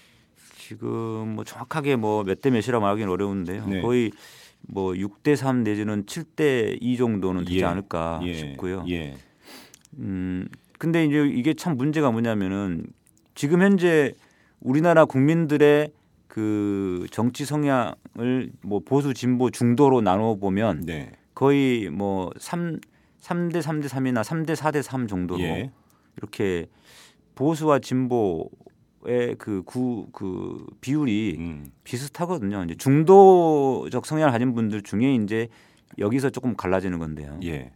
[0.56, 3.66] 지금 뭐 정확하게 뭐 몇 대 몇이라 말하기는 어려운데요.
[3.66, 3.82] 네.
[3.82, 4.12] 거의
[4.68, 7.64] 뭐 6대 3 내지는 7대 2 정도는 되지 예.
[7.64, 8.34] 않을까 예.
[8.34, 8.84] 싶고요.
[8.88, 9.14] 예.
[9.98, 10.48] 음,
[10.78, 12.86] 근데 이제 이게 참 문제가 뭐냐면은
[13.34, 14.12] 지금 현재
[14.60, 15.90] 우리나라 국민들의
[16.26, 21.12] 그 정치 성향을 뭐 보수 진보 중도로 나눠 보면 네.
[21.34, 22.80] 거의 뭐 3,
[23.20, 25.70] 3대 3대 3이나 3대 4대 3 정도로 예.
[26.16, 26.66] 이렇게
[27.34, 28.50] 보수와 진보
[29.06, 31.66] 의 그구그 비율이 음.
[31.84, 32.64] 비슷하거든요.
[32.64, 35.48] 이제 중도적 성향을 가진 분들 중에 이제
[35.98, 37.38] 여기서 조금 갈라지는 건데요.
[37.44, 37.72] 예.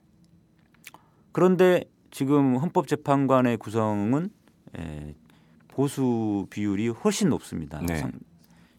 [1.33, 4.31] 그런데 지금 헌법재판관의 구성은
[4.79, 5.15] 에,
[5.69, 7.81] 보수 비율이 훨씬 높습니다.
[7.87, 7.97] 네.
[7.97, 8.13] 상-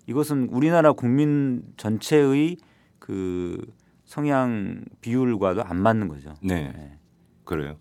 [0.08, 2.58] 이것은 우리나라 국민 전체의
[2.98, 3.64] 그
[4.06, 6.34] 성향 비율과도 안 맞는 거죠.
[6.42, 6.72] 네.
[6.76, 6.98] 네.
[7.44, 7.78] 그래요.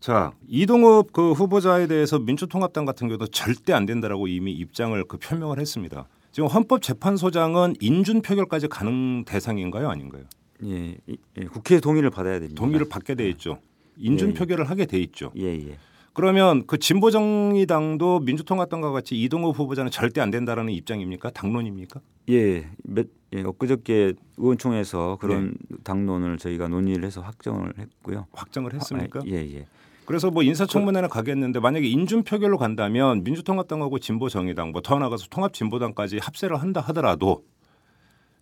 [0.00, 5.58] 자 이동욱 그 후보자에 대해서 민주통합당 같은 경우도 절대 안 된다라고 이미 입장을 그 표명을
[5.60, 6.06] 했습니다.
[6.32, 10.24] 지금 헌법재판소장은 인준 표결까지 가능 대상인가요, 아닌가요?
[10.64, 12.58] 예, 이- 예, 국회 동의를 받아야 됩니다.
[12.58, 13.58] 동의를 받게 돼 있죠.
[13.98, 14.34] 인준 예, 예.
[14.38, 15.32] 표결을 하게 돼 있죠.
[15.36, 15.76] 예, 예.
[16.12, 21.30] 그러면 그 진보정의당도 민주통합당과 같이 이동욱 후보자는 절대 안 된다라는 입장입니까?
[21.30, 22.00] 당론입니까?
[22.30, 25.76] 예, 몇, 예, 엊그저께 의원총회에서 그런 네.
[25.84, 28.26] 당론을 저희가 논의를 해서 확정을 했고요.
[28.32, 29.20] 확정을 했습니까?
[29.20, 29.66] 아, 예, 예.
[30.10, 36.60] 그래서 뭐 인사청문회는 가겠는데 만약에 인준 표결로 간다면 민주통합당하고 진보정의당 뭐 더 나가서 통합진보당까지 합세를
[36.60, 37.44] 한다 하더라도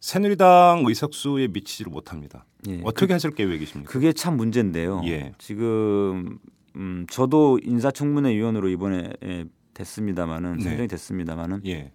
[0.00, 2.46] 새누리당 의석수에 미치지를 못합니다.
[2.68, 2.80] 예.
[2.84, 3.92] 어떻게 하실 계획이십니까?
[3.92, 5.02] 그게 참 문제인데요.
[5.04, 5.34] 예.
[5.36, 6.38] 지금
[6.76, 9.44] 음, 저도 인사청문회 위원으로 이번에 예,
[9.74, 10.64] 됐습니다마는 네.
[10.64, 11.92] 선정이 됐습니다마는 예.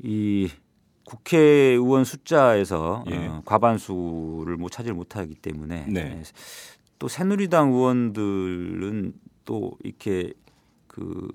[0.00, 0.48] 이
[1.04, 3.28] 국회의원 숫자에서 예.
[3.28, 6.22] 어, 과반수를 못 차지를 못하기 때문에 네.
[7.00, 9.14] 예, 또 새누리당 의원들은
[9.46, 10.32] 또 이렇게
[10.86, 11.28] 그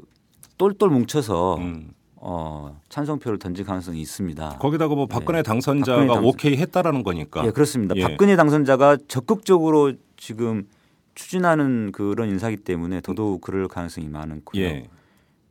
[0.57, 1.91] 똘똘 뭉쳐서 음.
[2.18, 4.57] 어, 찬성표를 던질 가능성이 있습니다.
[4.59, 5.43] 거기다가 뭐 박근혜 예.
[5.43, 7.45] 당선자가 박근혜 당선- 오케이 했다라는 거니까.
[7.45, 7.95] 예, 그렇습니다.
[7.97, 8.01] 예.
[8.01, 10.68] 박근혜 당선자가 적극적으로 지금
[11.16, 14.63] 추진하는 그런 인사기 때문에 더더욱 그럴 가능성이 많고요.
[14.63, 14.88] 예.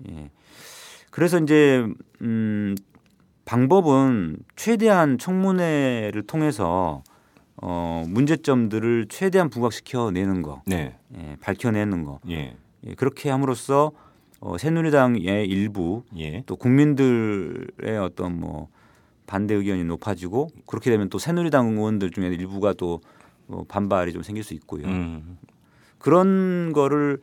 [0.08, 0.30] 예.
[1.10, 1.86] 그래서 이제
[2.22, 2.74] 음
[3.44, 7.02] 방법은 최대한 청문회를 통해서
[7.56, 10.96] 어 문제점들을 최대한 부각시켜 내는 거, 네.
[11.16, 12.20] 예, 밝혀내는 거.
[12.28, 12.56] 예.
[12.86, 13.92] 예, 그렇게 함으로써
[14.40, 16.42] 어 새누리당의 일부 예.
[16.46, 18.68] 또 국민들의 어떤 뭐
[19.26, 23.00] 반대 의견이 높아지고 그렇게 되면 또 새누리당 의원들 중에 일부가 또
[23.48, 24.86] 어, 반발이 좀 생길 수 있고요.
[24.86, 25.38] 음.
[25.98, 27.18] 그런 거를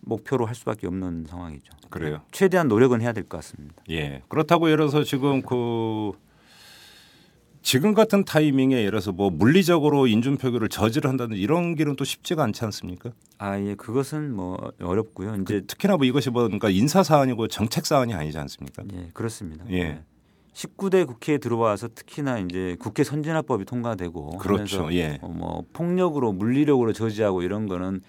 [0.00, 1.72] 목표로 할 수밖에 없는 상황이죠.
[1.90, 2.22] 그래요.
[2.30, 3.74] 최대한 노력은 해야 될 것 같습니다.
[3.90, 4.22] 예.
[4.28, 6.12] 그렇다고 예를 들어서 지금 그
[7.62, 12.42] 지금 같은 타이밍에 예를 들어서 뭐 물리적으로 인준 표결을 저지를 한다는 이런 길은 또 쉽지가
[12.42, 13.10] 않지 않습니까?
[13.38, 15.36] 아, 예, 그것은 뭐 어렵고요.
[15.36, 18.82] 이제 특히나 뭐 이것이 뭐 그러니까 인사 사안이고 정책 사안이 아니지 않습니까?
[18.92, 19.64] 예, 그렇습니다.
[19.70, 20.02] 예.
[20.54, 24.92] 19대 국회에 들어와서 특히나 이제 국회 선진화법이 통과되고 그렇죠.
[24.92, 25.18] 예.
[25.22, 28.02] 어, 뭐 폭력으로 물리력으로 저지하고 이런 거는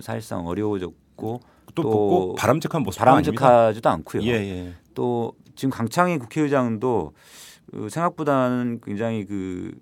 [0.00, 1.40] 사실상 어려워졌고
[1.74, 3.32] 또또꼭 바람직한 모습 아닙니다.
[3.32, 4.22] 바람직하지도 않고요.
[4.24, 4.74] 예, 예.
[4.94, 7.51] 또 지금 강창희 국회의장도 어,
[7.88, 9.72] 생각보다는 굉장히 그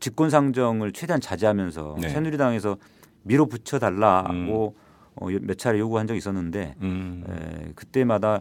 [0.00, 2.08] 직권 상정을 최대한 자제하면서 네.
[2.08, 2.76] 새누리당에서
[3.22, 4.76] 밀어붙여 달라고
[5.16, 7.24] 어, 몇 차례 요구한 적이 있었는데 음.
[7.28, 8.40] 에, 그때마다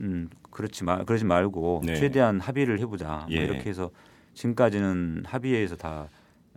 [0.00, 1.94] 음, 그렇지 말 그러지 말고 네.
[1.96, 3.44] 최대한 합의를 해보자 뭐 예.
[3.44, 3.90] 이렇게 해서
[4.34, 6.08] 지금까지는 합의에서 다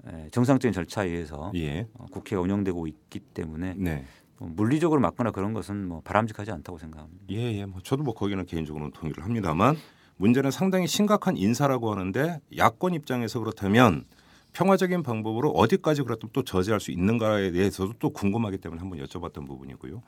[0.07, 1.87] 에, 정상적인 절차에 의해서 예.
[1.93, 4.05] 어, 국회가 운영되고 있기 때문에 네.
[4.37, 7.25] 뭐 물리적으로 막거나 그런 것은 뭐 바람직하지 않다고 생각합니다.
[7.29, 7.65] 예, 예.
[7.65, 9.75] 뭐 저도 뭐 거기는 개인적으로는 동의를 합니다만
[10.21, 14.05] 문제는 상당히 심각한 인사라고 하는데 야권 입장에서 그렇다면
[14.53, 20.03] 평화적인 방법으로 어디까지 그렇다면 또 저지할 수 있는가에 대해서도 또 궁금하기 때문에 한번 여쭤봤던 부분이고요.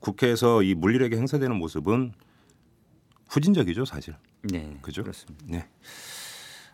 [0.00, 2.12] 국회에서 이 물리력이 행사되는 모습은
[3.28, 4.14] 후진적이죠, 사실.
[4.42, 5.02] 네, 그죠?
[5.02, 5.44] 그렇습니다.
[5.46, 5.66] 네.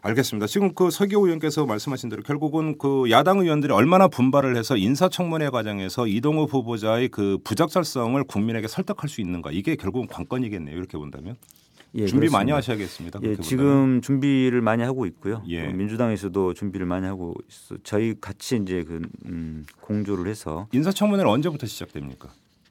[0.03, 0.47] 알겠습니다.
[0.47, 6.07] 지금 그 서기호 의원께서 말씀하신 대로 결국은 그 야당 의원들이 얼마나 분발을 해서 인사청문회 과정에서
[6.07, 10.77] 이동욱 후보자의 그 부적절성을 국민에게 설득할 수 있는가 이게 결국은 관건이겠네요.
[10.77, 11.37] 이렇게 본다면
[11.97, 12.57] 예, 준비 많이 그렇습니다.
[12.57, 13.21] 하셔야겠습니다.
[13.23, 14.01] 예, 지금.
[14.01, 15.43] 준비를 많이 하고 있고요.
[15.49, 15.67] 예.
[15.67, 17.77] 또 민주당에서도 준비를 많이 하고 있어.
[17.85, 22.29] 저희 같이 이제 그 음, 공조를 해서 인사청문회는 언제부터 시작됩니까?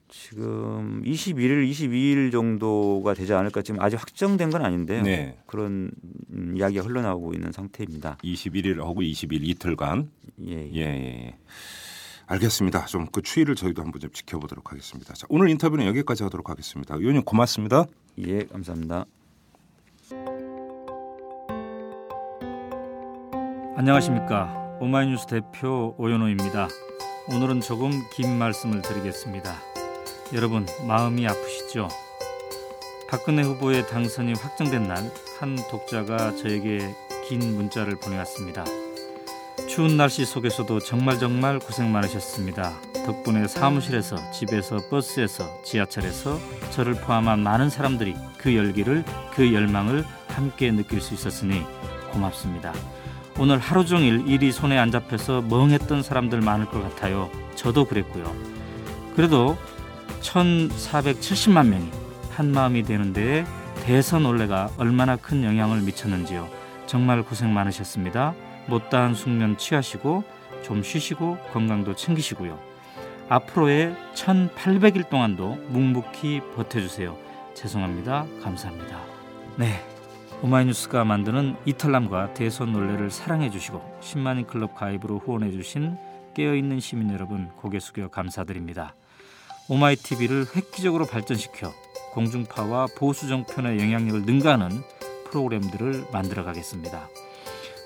[0.08, 5.02] 지금 21일, 22일 정도가 되지 않을까 지금 아직 확정된 건 아닌데요.
[5.02, 5.38] 네.
[5.46, 5.90] 그런
[6.30, 8.18] 음, 이야기가 흘러나오고 있는 상태입니다.
[8.22, 10.10] 21일하고 20일 이틀간
[10.46, 11.34] 예, 예, 예, 예.
[12.26, 12.86] 알겠습니다.
[12.86, 15.12] 좀 그 추이를 저희도 한번 좀 지켜보도록 하겠습니다.
[15.14, 16.94] 자, 오늘 인터뷰는 여기까지 하도록 하겠습니다.
[16.94, 17.84] 의원님 고맙습니다.
[18.18, 19.04] 예, 감사합니다.
[23.76, 26.68] 안녕하십니까 오마이뉴스 대표 오연호입니다.
[27.30, 29.54] 오늘은 조금 긴 말씀을 드리겠습니다.
[30.32, 31.88] 여러분 마음이 아프시죠?
[33.08, 36.94] 박근혜 후보의 당선이 확정된 날 한 독자가 저에게
[37.28, 38.64] 긴 문자를 보내왔습니다.
[39.68, 42.72] 추운 날씨 속에서도 정말 정말 고생 많으셨습니다.
[43.06, 46.38] 덕분에 사무실에서 집에서 버스에서 지하철에서
[46.70, 49.04] 저를 포함한 많은 사람들이 그 열기를
[49.34, 51.62] 그 열망을 함께 느낄 수 있었으니
[52.12, 52.72] 고맙습니다.
[53.38, 57.30] 오늘 하루 종일 일이 손에 안 잡혀서 멍했던 사람들 많을 것 같아요.
[57.56, 58.34] 저도 그랬고요.
[59.16, 59.56] 그래도
[60.20, 61.90] 1,470만 명이
[62.30, 63.44] 한 마음이 되는데
[63.84, 66.48] 대선 올레가 얼마나 큰 영향을 미쳤는지요.
[66.86, 68.34] 정말 고생 많으셨습니다.
[68.68, 70.24] 못다한 숙면 취하시고
[70.62, 72.58] 좀 쉬시고 건강도 챙기시고요.
[73.28, 77.16] 앞으로의 1,800일 동안도 묵묵히 버텨주세요.
[77.54, 78.26] 죄송합니다.
[78.42, 79.00] 감사합니다.
[79.56, 79.82] 네.
[80.42, 85.96] 오마이뉴스가 만드는 이탈남과 대선 논례를 사랑해 주시고 10만인 클럽 가입으로 후원해 주신
[86.34, 88.94] 깨어있는 시민 여러분 고개 숙여 감사드립니다.
[89.68, 91.72] 오마이TV를 획기적으로 발전시켜
[92.12, 94.82] 공중파와 보수 정편의 영향력을 능가하는
[95.30, 97.08] 프로그램들을 만들어 가겠습니다.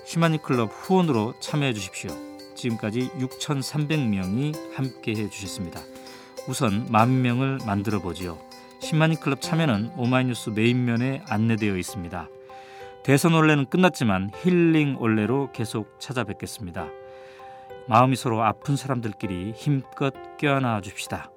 [0.09, 2.09] 10만인 클럽 후원으로 참여해 주십시오.
[2.55, 5.81] 지금까지 6,300명이 함께 해 주셨습니다.
[6.47, 8.39] 우선 만 명을 만들어 보지요.
[8.81, 12.27] 10만인 클럽 참여는 오마이뉴스 메인면에 안내되어 있습니다.
[13.03, 16.87] 대선 올레는 끝났지만 힐링 올레로 계속 찾아뵙겠습니다.
[17.87, 21.31] 마음이 서로 아픈 사람들끼리 힘껏 껴안아 줍시다.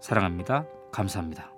[0.00, 0.64] 사랑합니다.
[0.92, 1.57] 감사합니다.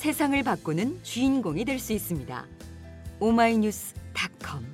[0.00, 2.46] 세상을 바꾸는 주인공이 될 수 있습니다.
[3.18, 4.64] 오마이뉴스닷컴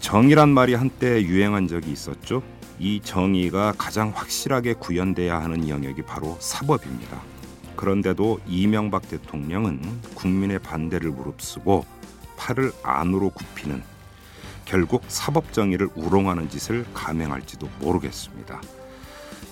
[0.00, 2.42] 정의란 말이 한때 유행한 적이 있었죠.
[2.80, 7.22] 이 정의가 가장 확실하게 구현돼야 하는 영역이 바로 사법입니다.
[7.76, 9.80] 그런데도 이명박 대통령은
[10.16, 11.84] 국민의 반대를 무릅쓰고
[12.36, 13.80] 팔을 안으로 굽히는
[14.64, 18.60] 결국 사법 정의를 우롱하는 짓을 감행할지도 모르겠습니다.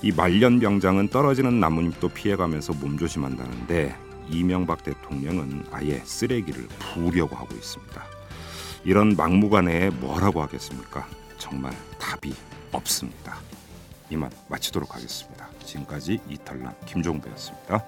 [0.00, 3.96] 이 말년 병장은 떨어지는 나뭇잎도 피해가면서 몸조심한다는데
[4.30, 8.04] 이명박 대통령은 아예 쓰레기를 부으려고 하고 있습니다.
[8.84, 11.06] 이런 막무가내에 뭐라고 하겠습니까?
[11.36, 12.32] 정말 답이
[12.70, 13.36] 없습니다.
[14.10, 15.48] 이만 마치도록 하겠습니다.
[15.64, 17.84] 지금까지 이탈남 김종배였습니다.